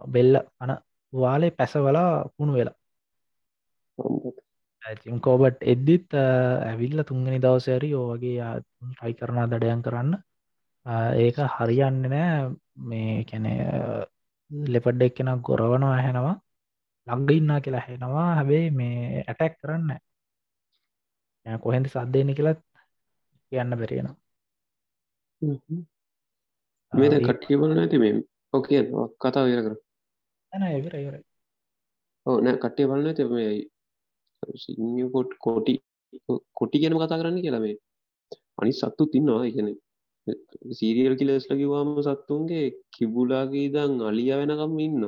[0.08, 0.72] බෙල්ල අන
[1.12, 2.76] වාලේ පැසවලා පුුණු වෙලා.
[5.20, 10.12] කෝබට් එද්දිත් ඇවිල්ල තුන්ගනි දවසෑරි ඕවගේ ටයි කරනා දඩයන් කරන්න
[10.86, 12.54] ඒක හරියන්න නෑ.
[12.88, 13.46] මේ කැන
[14.74, 16.36] ලෙපඩ් එක්කෙන ගොරවනවා ඇහෙනවා.
[17.06, 19.90] ලංග ඉන්නා කියලා හෙනවා හැබේ මේ ඇටැක් කරන්න
[21.64, 22.60] කොහෙන්ද සද්ධයන කියලත්
[23.52, 24.08] කියන්න බැරිෙන
[26.92, 28.14] මේ කට්ටිය බලන ඇති මේ.
[28.54, 28.82] ඕකේ
[29.22, 29.74] කතා විර කර.
[30.52, 31.16] ඇන එවර ඉවර
[32.26, 33.50] ඕ නෑ කට්ටිය බලන ඇති මේ
[34.62, 35.74] සිංකොට කෝටි
[36.58, 37.76] කොටි ගැන කතා කරන්න කියලා මේ.
[38.58, 39.68] අනි සත්තු තින්නවා ඉගෙන
[40.78, 45.04] සීරියල් කිලස්ල කිවාම සත්තුන්ගේ කිබුලාගේ දං අලිය වෙනකම් ඉන්න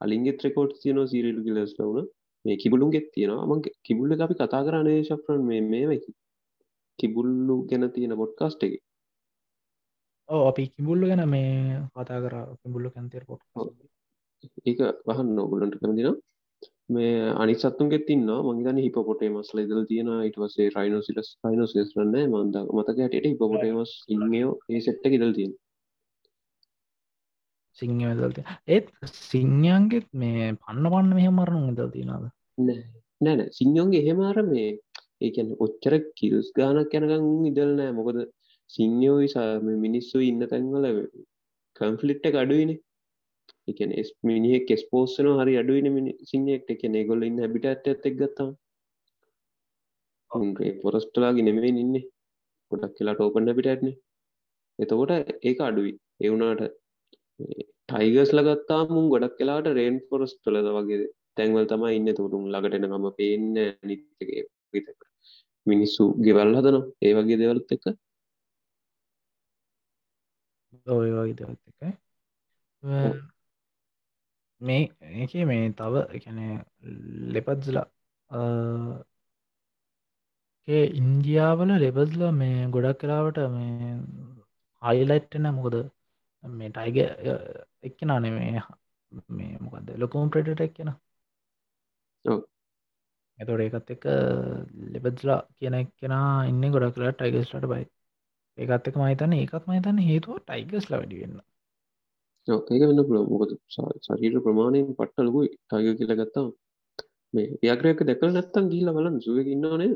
[0.00, 2.06] අලින්ගෙත් රෙකෝඩ් තියන සීරල් කිලස් ලවුන
[2.44, 3.48] මේ කිබුලුන් ගෙත් තියෙනවා.
[3.48, 6.10] මං කිබුල්ල අපි කතා කරන්නේ ශප්‍රන් මේ මේමකි
[6.98, 8.74] කිබුල්ලු ගැන තියෙන පොඩ්කාස්ට් එක.
[10.28, 11.52] ඕ අපි කිබුල්ල ගැන මේ
[11.94, 12.34] කතා කර.
[12.62, 13.42] කිබුල්ල කැන්තේර පොට්
[14.66, 16.16] ඒක වහන්න නොගුලන්ට කැමතිනවා
[16.90, 23.92] මේ අනිසත්තුන්ගෙත් තින්නවා මංගේතන හිපොටේමස් ඉදල් තියෙන පස්සේ රයිනෝසිලස් රයිනෝසිලස් රන්න මන්ද මතක හැට හිපොටේමස්
[24.08, 25.52] ඉන්නෝ ඒ සෙට්ට ඉදල් තියෙන
[27.78, 28.38] සිංහදල්ත
[28.68, 28.88] ඒත්
[29.22, 32.26] සිංහයන්ගෙත් මේ පන්න පන්න මෙහ මරණු ඉදල් තියෙනද
[33.20, 34.68] නෑන සිංහෝන්ගේ එහෙමාර මේ
[35.20, 37.92] ඒකැන ඔච්චර කිල්ස් ගානක් යැනකං ඉදල් නෑ.
[37.92, 38.18] මොකද
[38.70, 39.28] සිංහෝයි
[39.78, 40.86] මිනිස්සු ඉන්න තැන්වල
[41.76, 42.80] කම්ෆලිට්ට අඩුවනේ
[43.72, 48.50] එකන එස් මිනිහෙක් එස්පෝස්සන හරි අඩුවන සිංහෙක්ට එකන ගොල්ල ඉන්න හැබිට ඇත්ත ඇත්තෙක් ගත්තා
[50.30, 52.04] ඔුන්ගේ පොරස්ටලාගේ නෙමේ ඉන්නේ.
[52.72, 53.88] ගොඩක් කියලාට ඕපන්න පිටත්න
[54.78, 55.12] එතකොට
[55.48, 55.94] ඒක අඩුයි.
[56.26, 56.62] එවුනාට
[57.88, 62.08] ටයිගස් ලගත්තා මුන් ගොඩක් කලාට රේන් පොරස්ටලද වගේ තැන්වල් තම ඉන්න.
[62.18, 63.48] තුරුම් ලගටන මම පේන්න
[63.88, 64.30] නිතක
[64.72, 65.00] විතක
[65.66, 66.86] මිනිස්සු ගෙවල් හදනවා.
[67.04, 67.84] ඒ වගේ දෙවලත් එක
[70.88, 71.92] ඔය වගේ දෙවත් එකයි
[74.60, 74.82] මේ
[75.14, 76.38] ඒක මේ තව එකැන
[77.34, 77.86] ලෙපත්ස්ලා
[80.68, 83.90] ඒ ඉන්දියාවල ලෙබස්ල මේ ගොඩක් කලාවට මේ
[84.82, 85.76] හයිලයිට්න මොකද?
[86.44, 86.96] මේ ටයිග
[87.82, 88.62] එක්කෙන නේ මේ
[89.30, 90.90] මේ මොකද ලොකුම් ප්‍රටට එක්කෙන.
[93.38, 94.04] එතොට ඒකත් එක
[94.94, 96.14] ලෙබස්ලා කියන එක්කෙන
[96.50, 97.84] ඉන්න ගොඩක් කලා ටයිගස්ලට බයි
[98.58, 101.40] ඒකත් එක මහිතන්න ඒකත් මහිතන්න හේතුව ටයිගස්ල වැඩිවෙන්න
[102.48, 103.52] ඒක වෙන්න පුළුවන් මොකද
[104.04, 106.46] ශරීර ප්‍රමාණයෙන් පට්ට ලොකුයි ටයිගර් කියලා ගත්තා
[107.34, 109.94] මේ ව්‍යාග්‍රයක දැකලා නැත්තම් ගිහිල්ලා බලන්න සූ එක ඉන්නව නේද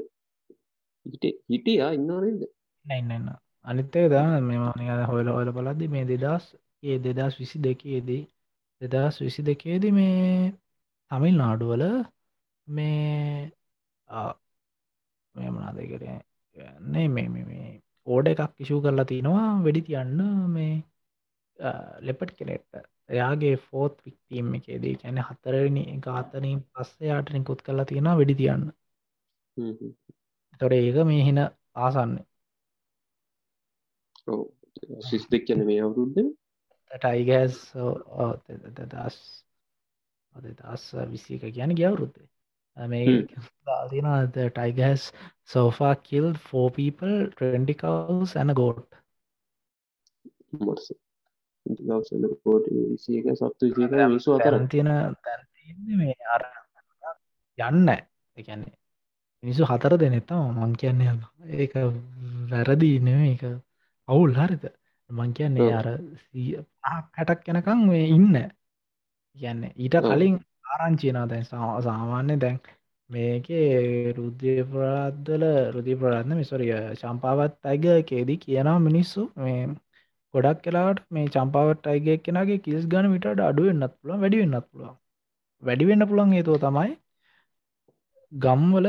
[1.07, 2.41] හිටේ හිටියා ඉන්නව නේද
[2.85, 8.01] නෑ නෑ නෑ අනිත් එක දා මේවා නිකන් හොයලා හොයලා බලද්දි මේ 2000 ඒ 2022
[8.09, 8.23] දී
[8.81, 10.53] 2022 දී මේ
[11.11, 11.85] තමිල්නාඩු වල
[12.69, 13.51] මේ
[15.35, 16.05] මෙමනාදකට
[16.89, 17.71] නේ මේ මේ
[18.07, 20.21] ඕඩ එකක් ඉශූ කරලා තිනවා වෙඩි තියන්න
[20.51, 20.75] මේ
[22.01, 28.65] ලෙපට් කෙනෙට්ට එයාගේ ෆෝත් වික්තීම් එකේදී කැන හතරනි ගාතනින් පස්සයාට නිකුත් කරලා තියෙන වෙඩි තියන්න.
[30.61, 31.41] තොර ඒක මේ හින
[31.77, 32.27] ආසන්නේ.
[35.03, 36.17] සිස් දෙක් කියන මේ අවුරුද්ද?
[36.91, 37.59] ටයිගස්
[38.83, 39.19] දස්
[40.53, 42.29] දස් විසික කියන ගියවුරුද්දේ
[42.77, 43.27] මේ
[43.91, 45.13] තින ටයිගස්
[45.47, 49.01] සෝෆා කිල් ෆෝ people 20 කවස් ඇන ගෝට්
[52.43, 54.55] කෝට විසික සත්තු විසික විසු අතර.
[54.69, 54.91] තියෙන
[55.97, 56.43] මේ අර
[57.59, 57.89] යන්න.
[58.37, 58.75] එකන්නේ
[59.43, 61.13] මිනිසු හතර දෙනෙත්තම මං කියන්නේ
[61.55, 61.75] ඒක
[62.51, 63.43] වැරදි නෙම එක
[64.09, 64.65] අවුල් හරිත
[65.11, 65.89] මං කියන්නේ අර
[67.17, 68.37] හැටක් යනකං මේ ඉන්න.
[69.39, 70.37] කියන්නේ ඊට කලින්
[70.67, 72.59] ආරංචිනා දැන් සාමාන්‍ය දැන්
[73.11, 75.45] මේකේ රුද්ධ ප්‍රාද්දල
[75.75, 79.61] රුදි ප්‍රාත්න මිසොරිය චම්පාවත් අයිග කේදී කියනා මිනිස්සු මේ
[80.35, 84.95] ගොඩක් කලාට මේ චම්පාවට අයිගේ කෙනගේ කිස් ගන විට අඩුවෙන්න්නත් පුළුව වැඩිවෙන්නත් පුළුව
[85.63, 86.93] වැඩිවෙන්න පුළන් ඒතුව තමයි
[88.33, 88.87] ගම්වල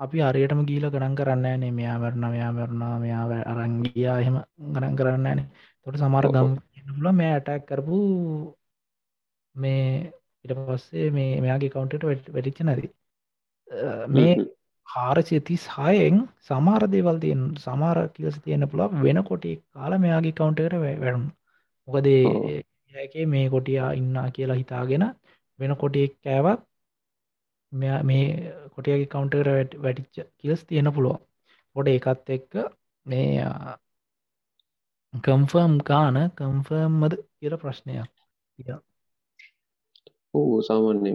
[0.00, 1.72] අපි අරයටම ගීල ගණන් කරන්න නේ.
[1.78, 4.36] මෙයා මරණ මෙයා මරණා මෙයා අරංගියා එහෙම
[4.74, 5.40] ගණන් කරන්න න.
[5.86, 6.50] තොට සමාර ගම්
[6.96, 7.98] පුල මේ ඇටැක් කරපු
[9.54, 9.86] මේ
[10.44, 12.88] ඉට පස්සේ මේ මෙයාගේ කවුන්ටට වැඩිච්ච නැති.
[14.08, 14.34] මේ
[14.88, 20.74] හාරසිය තිස් හයෙන් සමාර දේවල් තියෙන් සමාර කියස තියෙන පුළක් වෙන කොටි කාල මෙයාගේ කවුන්ටර
[20.76, 21.24] වැඩුම්
[21.88, 22.22] මොකදේ
[22.94, 25.04] ඒකේ මේ කොටියා ඉන්න කියලා හිතාගෙන
[25.58, 26.60] වෙන කොටියෙක් කෑවත්
[27.72, 28.26] මේ
[28.70, 31.16] කොටියගේ කවුන්ටර වැටිච්ච කියස් තියෙන පුළුව
[31.76, 32.52] පොඩ එකත් එක්ක
[33.06, 33.32] මේ
[35.14, 38.10] කම්ෆර්ම් ගාන කම්ෆර්ම්මද කියල ප්‍රශ්නයක්
[40.34, 41.12] ඕ සාමාන්‍ය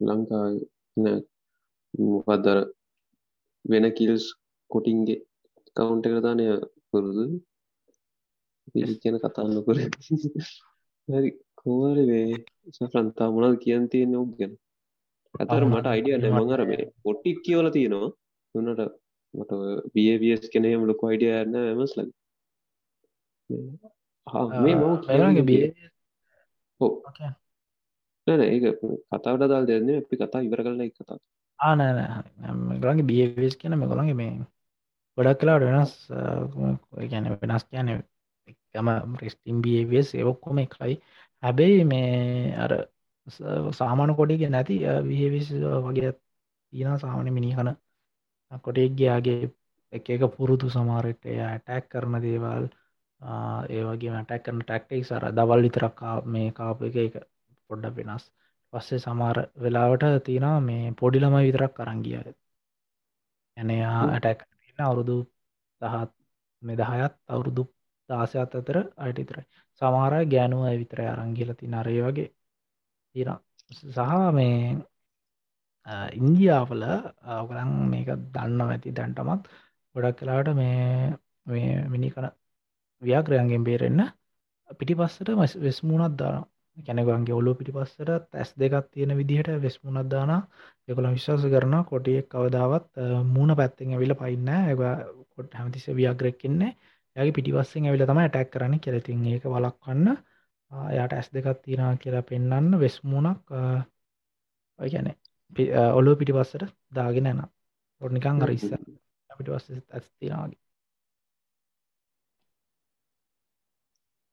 [0.00, 0.46] ලංකා
[1.94, 2.58] මොකක්දර
[3.64, 4.24] වෙන කිල්ස්
[4.70, 5.24] කොටින්ගේ
[5.76, 6.46] කවුන්ට කරතානය
[6.90, 7.24] පුරුදු?
[9.00, 9.78] කියන කතාන්න කර
[11.08, 12.38] හරි කෝවර වේ
[12.74, 14.52] සෆ්‍රන්තා මොනල් කියන් තියෙන ඔක් ගැන?
[15.34, 18.14] අතර මට අයිඩිය නැමඟර මේ පොට්ටික් කියවල තියෙනවා.
[18.54, 18.80] තුන්නට
[19.34, 19.52] මට
[19.94, 22.00] බියවියස් කෙනයම ලොක අයිඩිය යන්න ඇමස්ල
[24.58, 25.64] මේ මගේ බිය
[26.80, 26.92] හෝ
[28.26, 28.64] නැන ඒක
[29.10, 31.18] කතාවට දල් දෙන්න අපි කතා ඉවර කරල එක කතා
[31.60, 34.32] ආනගලගේ බියවෙස් කියන මේ ගොළන්ගේ මේ
[35.18, 35.92] ගොඩක් කලාට වෙනස්
[37.10, 37.88] ගැන වෙනස් කියන
[38.48, 40.94] එකම ප්‍රස්ටිම් බියවෙස් ඒවොක්කොම එකයි.
[41.42, 42.08] හැබැයි මේ
[42.56, 42.72] අර
[43.72, 44.74] සාමාන කොඩිග නැති
[45.08, 45.48] විහවිස්
[45.86, 46.10] වගේ
[46.72, 47.68] තියෙන සාමන මිනිහන
[48.64, 49.50] කොටෙක්ගේයාගේ
[49.92, 52.64] එක එක පුරුදු සමාරට එය ඇටැක් කරන දේවල්
[53.70, 55.98] ඒවගේ මටැක් කරන ටැක්ටෙක් සර දවල් විතරක්
[56.32, 57.14] මේ කාප එක එක
[57.70, 58.24] පොඩ්ඩ වෙනස්.
[58.72, 62.16] පස්සේ සමාර වෙලාවට තියෙන මේ පොඩිලම විතරක් කරංගිය
[63.56, 65.16] ඇනයා ඇටැක් තින්න අවුරුදු
[65.82, 66.10] දහත්
[66.62, 67.62] මෙදහයත් අවුරුදු
[68.08, 69.44] දාසයත් අතර අයිටතරයි
[69.82, 72.28] සමාර ගෑනුව විතර අරංගිල ති නරය වගේ
[73.14, 73.30] තින
[73.70, 73.98] සහ
[74.32, 74.56] මේ
[76.12, 76.82] ඉන්දියාවල
[77.30, 79.42] අවකරන් මේක දන්න ඇති දැන්ටමත්
[79.94, 82.26] ගොඩක් කලාට මේ මිනි කන
[83.02, 84.00] ව්‍යාක්‍රයන්ගෙන් බේරෙන්න
[84.70, 85.28] පිටි පස්සට
[85.60, 86.44] වෙස්මුණත් දාන
[86.78, 90.32] කැනගන්ගේ ඔලු පිටි පස්සට ඇස් දෙකක් තියෙන විදිහට වෙස්මුණත් දාන
[90.88, 92.88] යකොළ විශ්වාස කරන කොටියෙක් කවදාවත්
[93.26, 96.72] මූුණ පැත්තෙන් ඇවිල පයින්න ඇ කොට හැමතිස ව්‍යාග්‍රෙක්කන්නේ
[97.16, 100.06] යගේ පිටිපස්සෙන් ඇවිල තම ටැක් කරන කෙලතින් ඒක වලක්වන්න
[100.90, 103.54] යාට ඇස් දෙකක් තියෙන කියලා පෙන්න්න වෙස්මුණක්
[104.78, 105.12] ඔයගැන
[105.94, 107.44] ඔලු පිටි පස්සට දාගෙන න
[108.00, 108.70] ඔොනිකං අර ඉස්ස
[109.30, 110.60] පිටි පස්ස ඇස් තියෙනවාගේ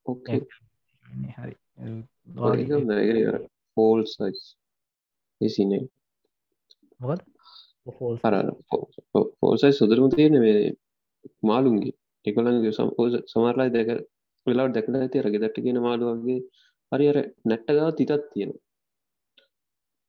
[0.05, 0.39] ඕකේ
[1.33, 1.55] හරි
[3.77, 4.41] ෆෝල් සයිස්
[5.41, 5.83] එසිනේ
[6.99, 7.21] මොකද
[9.39, 10.59] ෆෝල්සයි සුදුරම තියෙන මේ
[11.43, 11.95] මාලුන්ගේ
[12.25, 13.89] එකොළන්ගේ සම්පෝස සමරලායි දැක
[14.47, 16.39] වෙලාට දැකන ඇති රගෙ දට කියෙන මාළුවගේ
[16.91, 18.51] හරි අර නැට්ටගාව තිතත් තියෙන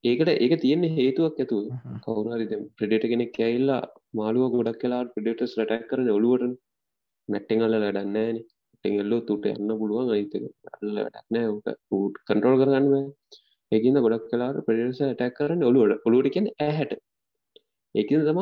[0.05, 1.59] ඒකට ඒක තියෙන්නේ හේතුවක් ඇතු
[2.05, 2.47] කවුරරි
[2.77, 3.83] ප්‍රඩේට කෙනෙක් කැල්ලා
[4.15, 6.55] මාළුව ගොඩක් කලා ප්‍රඩේටස් ලටක් කරන ඔලුවට
[7.29, 8.39] නැට්ටෙන් අල්ල ලඩන්නෑන
[8.87, 10.35] ටෙල්ලෝ තුට යන්න පුළුවන් අයිතක
[10.73, 11.77] අල්ලටක්නෑ ට
[12.27, 13.11] කන්ට්‍රෝල් කරගන්න
[13.73, 16.93] ඒකින්න ගොඩක් කලාට ප්‍රඩේස ටැක් කරන්න ඔලුවට ඔලුවට කියෙන ඇහැට.
[17.95, 18.41] ඒකන තම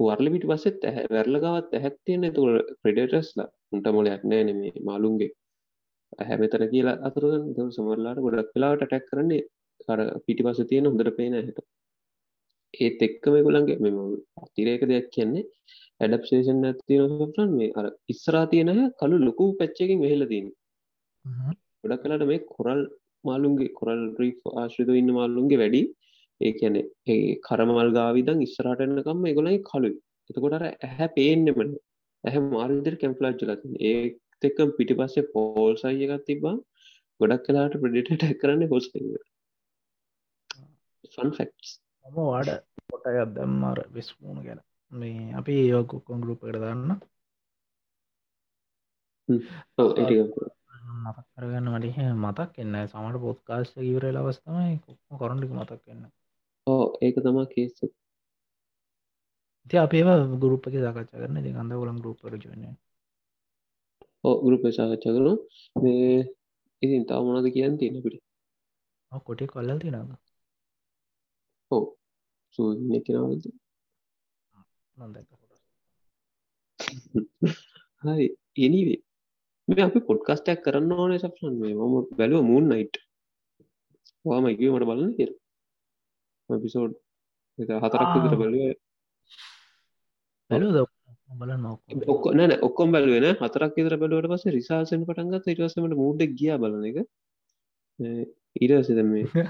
[0.00, 2.44] වර්ල පිට පස්සෙත් ඇහ වැරලගවත් ඇහැත්තියන්න තු
[2.82, 5.30] ප්‍රඩේටස්ලා උන්ට මොලයක් නෑ නෙමේ මාලුන්ගේ.
[6.28, 9.42] හැමතර කියලා අතුරගන් ද සමරලාට ගොඩක් කලාට ටැක් කරන්නේ
[9.80, 11.58] කර පිටි පස තියෙන හොඳට පේන හැට
[12.74, 13.98] ඒත් එක්කම ගොලන්ගේ මෙම
[14.42, 15.44] අතිරේක දෙයක් කියන්නේ
[16.00, 20.48] ඇඩප්ෂේෂන් ඇතින මේ අර ඉස්සරා තියෙනය කළු ලොකු පැච්චකින් වෙහෙලදීන්
[21.82, 22.82] ගොඩක් කලට මේ කොරල්
[23.24, 25.82] මාලුන්ගේ කොරල් ්‍රී් ආශ්‍රිත ඉන්න මාල්ලුන්ගේ වැඩි
[26.40, 29.96] ඒ කියන්නේ ඒ කරමල් ගාවිදන් ඉස්සරහට එන්නකම් ඒගොල්ලන්ගේ කළුයි.
[30.30, 31.80] එතකොට අර ඇහැ පේන්නෙම නෑ.
[32.24, 33.82] ඇහැ මාරු විදිහට කැම්ෆ්ලෑජ් වෙලා තියෙනවා.
[33.90, 36.54] ඒත් එක්කම පිටිපස්සේ ෆෝල්ස් අයි එකක් තිබ්බා.
[37.20, 39.26] ගොඩක් වෙලාවට ප්‍රෙඩේටර් අටැක් කරන්නේ එකකට.
[41.14, 41.70] Fun facts.
[42.06, 42.50] මම වාඩ
[42.90, 44.60] පොටයක් දැම්මාර වෙස්මූුණ ගැන
[44.92, 46.90] මේ අපි ඒකොක්කොන් ගරුප් එකට දන්න.
[51.32, 56.04] කරගන්න මට මතක් එන්න සමට පොත්කාශ ඉවරල අවස්ථමයි කොක්ම කොරන්ටික මතක් එන්න
[56.66, 57.74] ඕ ඒක තමා කේස
[59.66, 60.02] ති අපේ
[60.36, 62.64] ගරුප්පක සාකච්ඡා කරන ති අඳ ගොලම් ගරුප්පර ජන
[64.24, 65.28] ඕ ගරුප සාකච්ඡා කරන
[65.76, 66.16] මේ
[66.82, 68.22] ඉතින් තාව මොනද කියන්න තියෙන පිට
[69.22, 69.96] කොටේ කොල්ල තිනද
[71.70, 71.84] ඕ
[72.54, 73.08] සූ නොදැක
[78.02, 78.26] හරි
[78.58, 79.00] එනිවේ
[79.68, 82.96] මේ අපි පොඩ්කස්ටක් කරන්න ඕනේ සක්ෂන් මේ මම බැලුව මූන් නයිට්
[84.24, 85.30] වාම එකව මට බලන්න කිය
[86.48, 86.94] පිසෝඩ්
[87.58, 88.62] හතරක් විතර බැලුව
[90.50, 90.78] බැලූද
[91.34, 91.64] බලන්න
[92.08, 96.98] ඔක්ක නෑන ඔක්කොම් බැලුවෙන හතරක් විතර බැලුවට පස්සේ රිසාසන පටන්ගත් ඉටවසමට මූඩ් ගිය බලන එක
[98.60, 99.46] ඊරසිද මේ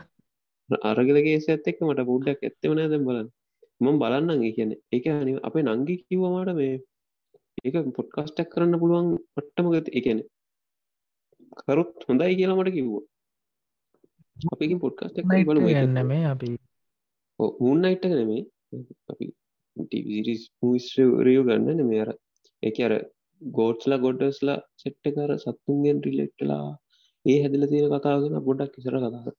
[0.85, 3.29] අරගලගේ ඇත් එක්ක මට පුඩ්ඩක් ඇත්තම නෑ දැම් බලන්න
[3.81, 6.77] මම බලන්න කියන එක අනි අපේ නංගි කිව්වමට මේ
[7.65, 10.21] ඒක පොඩ්කාස්ටක් කරන්න පුළුවන් පට්ටමගත එකන
[11.59, 12.95] කරුත් හොඳයි කියලා මට කිව්ව.
[14.53, 16.49] අපි පොඩ්කාස්ට ගන්න මේ අපි.
[17.65, 18.43] උන්නයිට්ට නෙමේ
[19.11, 19.27] අපි
[21.27, 22.11] රියෝ ගන්න නෙමේ අර.
[22.63, 22.95] එක අර
[23.43, 26.67] ගෝට්ස්ලා ගොඩස්ලා සෙට්ට කර සත්තුන්ගෙන් රිලෙක්ටලා
[27.25, 29.35] ඒ හැදිල තියෙන කතාගෙන ගොඩක් ඉසර කතාර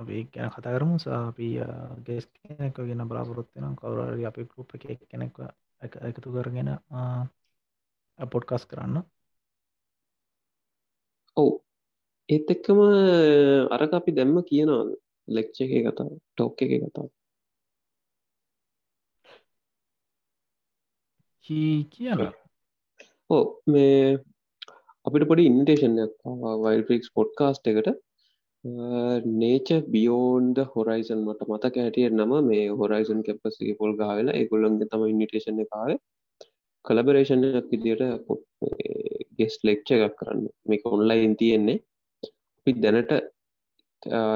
[0.00, 0.96] අපි ගැන කතා කරමු.
[1.20, 1.46] අපි
[2.06, 5.32] ගෙස් කෙනෙක් ගෙන බලාපොරොත්වෙන කවුරරි අපි ගුප් එක කෙනෙක්
[6.08, 6.68] එකතු කරගෙන
[8.18, 8.96] පොඩ්කස් කරන්න.
[11.36, 11.50] ඔව්.
[12.28, 12.78] ඒත් එක්කම
[13.74, 14.82] අරක අපි දැම්ම කියනවා
[15.28, 17.08] ලෙක්්ච එක කතා ටොක් එක කතා
[21.92, 22.20] කියන
[23.30, 24.18] ඕ මේ
[25.06, 26.14] අපිට පොඩි ඉන්ටේෂන්යක්
[26.64, 27.88] වයිල් ෆික්ස් පොඩ්කාස්ට එකට
[28.64, 35.60] නේච බියෝන්ද හොරයිසන් මට මතක හැටිය නම මේ හොරයිසන් කැපසිගේ පොල් ගාවෙලා ඒගොල්ලන්ගේ තම ඉනිටේෂන
[35.66, 35.96] කාව
[36.84, 38.02] කලබරේෂණයක් විදියට
[39.38, 40.46] ගෙස් ලෙක්්ච එකක් කරන්න.
[40.66, 41.78] මේක ඔන්ලයින් තියෙන්නේ.
[42.66, 43.12] අපි දැනට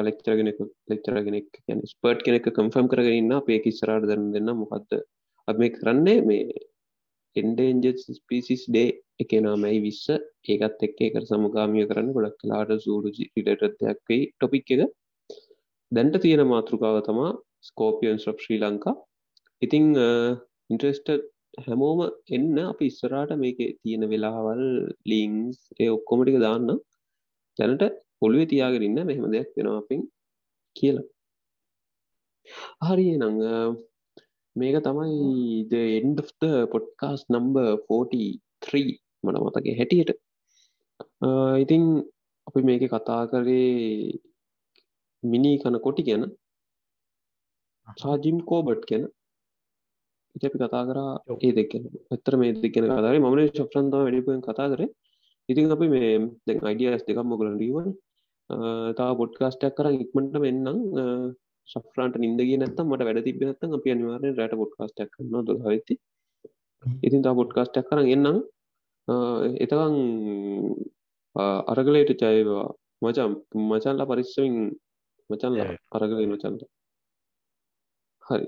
[0.02, 0.58] ලෙක්චරගෙනෙක
[0.88, 5.00] ලෙක්චරගෙනෙක් කියන ස්පර්ට් කෙනෙක් කම්ෆම් කරගන්න අපේ කිස්සරට දරන්න දෙන්න මොකක්ද
[5.48, 6.44] අප මේ කරන්නේ මේ
[7.36, 7.86] එන්ඩේන්ජ
[8.18, 8.90] ස්පිසිස් ඩේ
[9.22, 10.04] එක නාමයි විස්ස
[10.52, 14.82] ඒකත් එක්ක එක සමගාමිය කරන්න ගොඩක් කලාට සූඩු රිටත්යක්කයි ටොපික් එක.
[15.92, 17.32] දැන්ට තියෙන මාතෘකාව තමා
[17.68, 18.94] ස්කෝපියන් ස්්‍රප් ශ්‍රී ලංකා
[19.62, 19.86] ඉතිං
[20.70, 21.08] ඉන්ට්‍රෙස්ට
[21.66, 22.00] හැමෝම
[22.36, 24.62] එන්න අපි ඉස්සරාට මේක තියෙන වෙලාවල්
[25.10, 26.68] ලිංස් ඒ ඔක්කොමටික දාන්න.
[27.58, 27.84] දැනට
[28.20, 30.02] පොළුවේ තියාගරන්න මෙහෙම දෙයක් වෙනවා අපින්
[30.76, 31.06] කියලා.
[32.86, 33.36] හරි නං
[34.56, 40.10] මේක තමයි the end of the podcast number 43 මට මතක හැටියට.
[41.64, 41.82] ඉතින්
[42.48, 44.20] අපි මේක කතා කරේ
[45.22, 46.24] මිනි කන කොටි ගැන
[48.02, 49.04] සාජිම් කෝබට් ගැන.
[50.36, 51.12] ඉති කතා කරා
[51.44, 51.72] ඒ දෙක
[52.12, 54.90] ඇත්තර මේ දෙගෙන කතාරේ මන ශප්‍රන්තාව වැඩිපුෙන් කතා කරේ.
[55.48, 56.10] ඉතින් අපි මේ
[56.46, 57.88] දැන් අයිඩියස් දෙකක් මොකලන් ඩීවන
[58.98, 60.78] තා පොඩ්කාස්ටයක් කර ඉක්මටම එන්නම්
[61.68, 65.94] ශෆ්‍රාන්ට නින්දගේ නැත්තම් මට වැඩ තිබ නැත්තම් අපි අනිවාරෙන් රට පොඩ්කාස්ටක් කරන්න ද හති
[67.02, 68.38] ඉතින් තා පොඩ්කාස්ටක් කරන්න එන්නම්.
[69.64, 69.96] එතකං
[71.72, 72.66] අරගලයට ජයවා
[73.02, 74.56] මචම් මචන්ලා පරිස්සවින්
[75.30, 76.62] මචන්ලා අරගල මචන්ට
[78.22, 78.46] හරි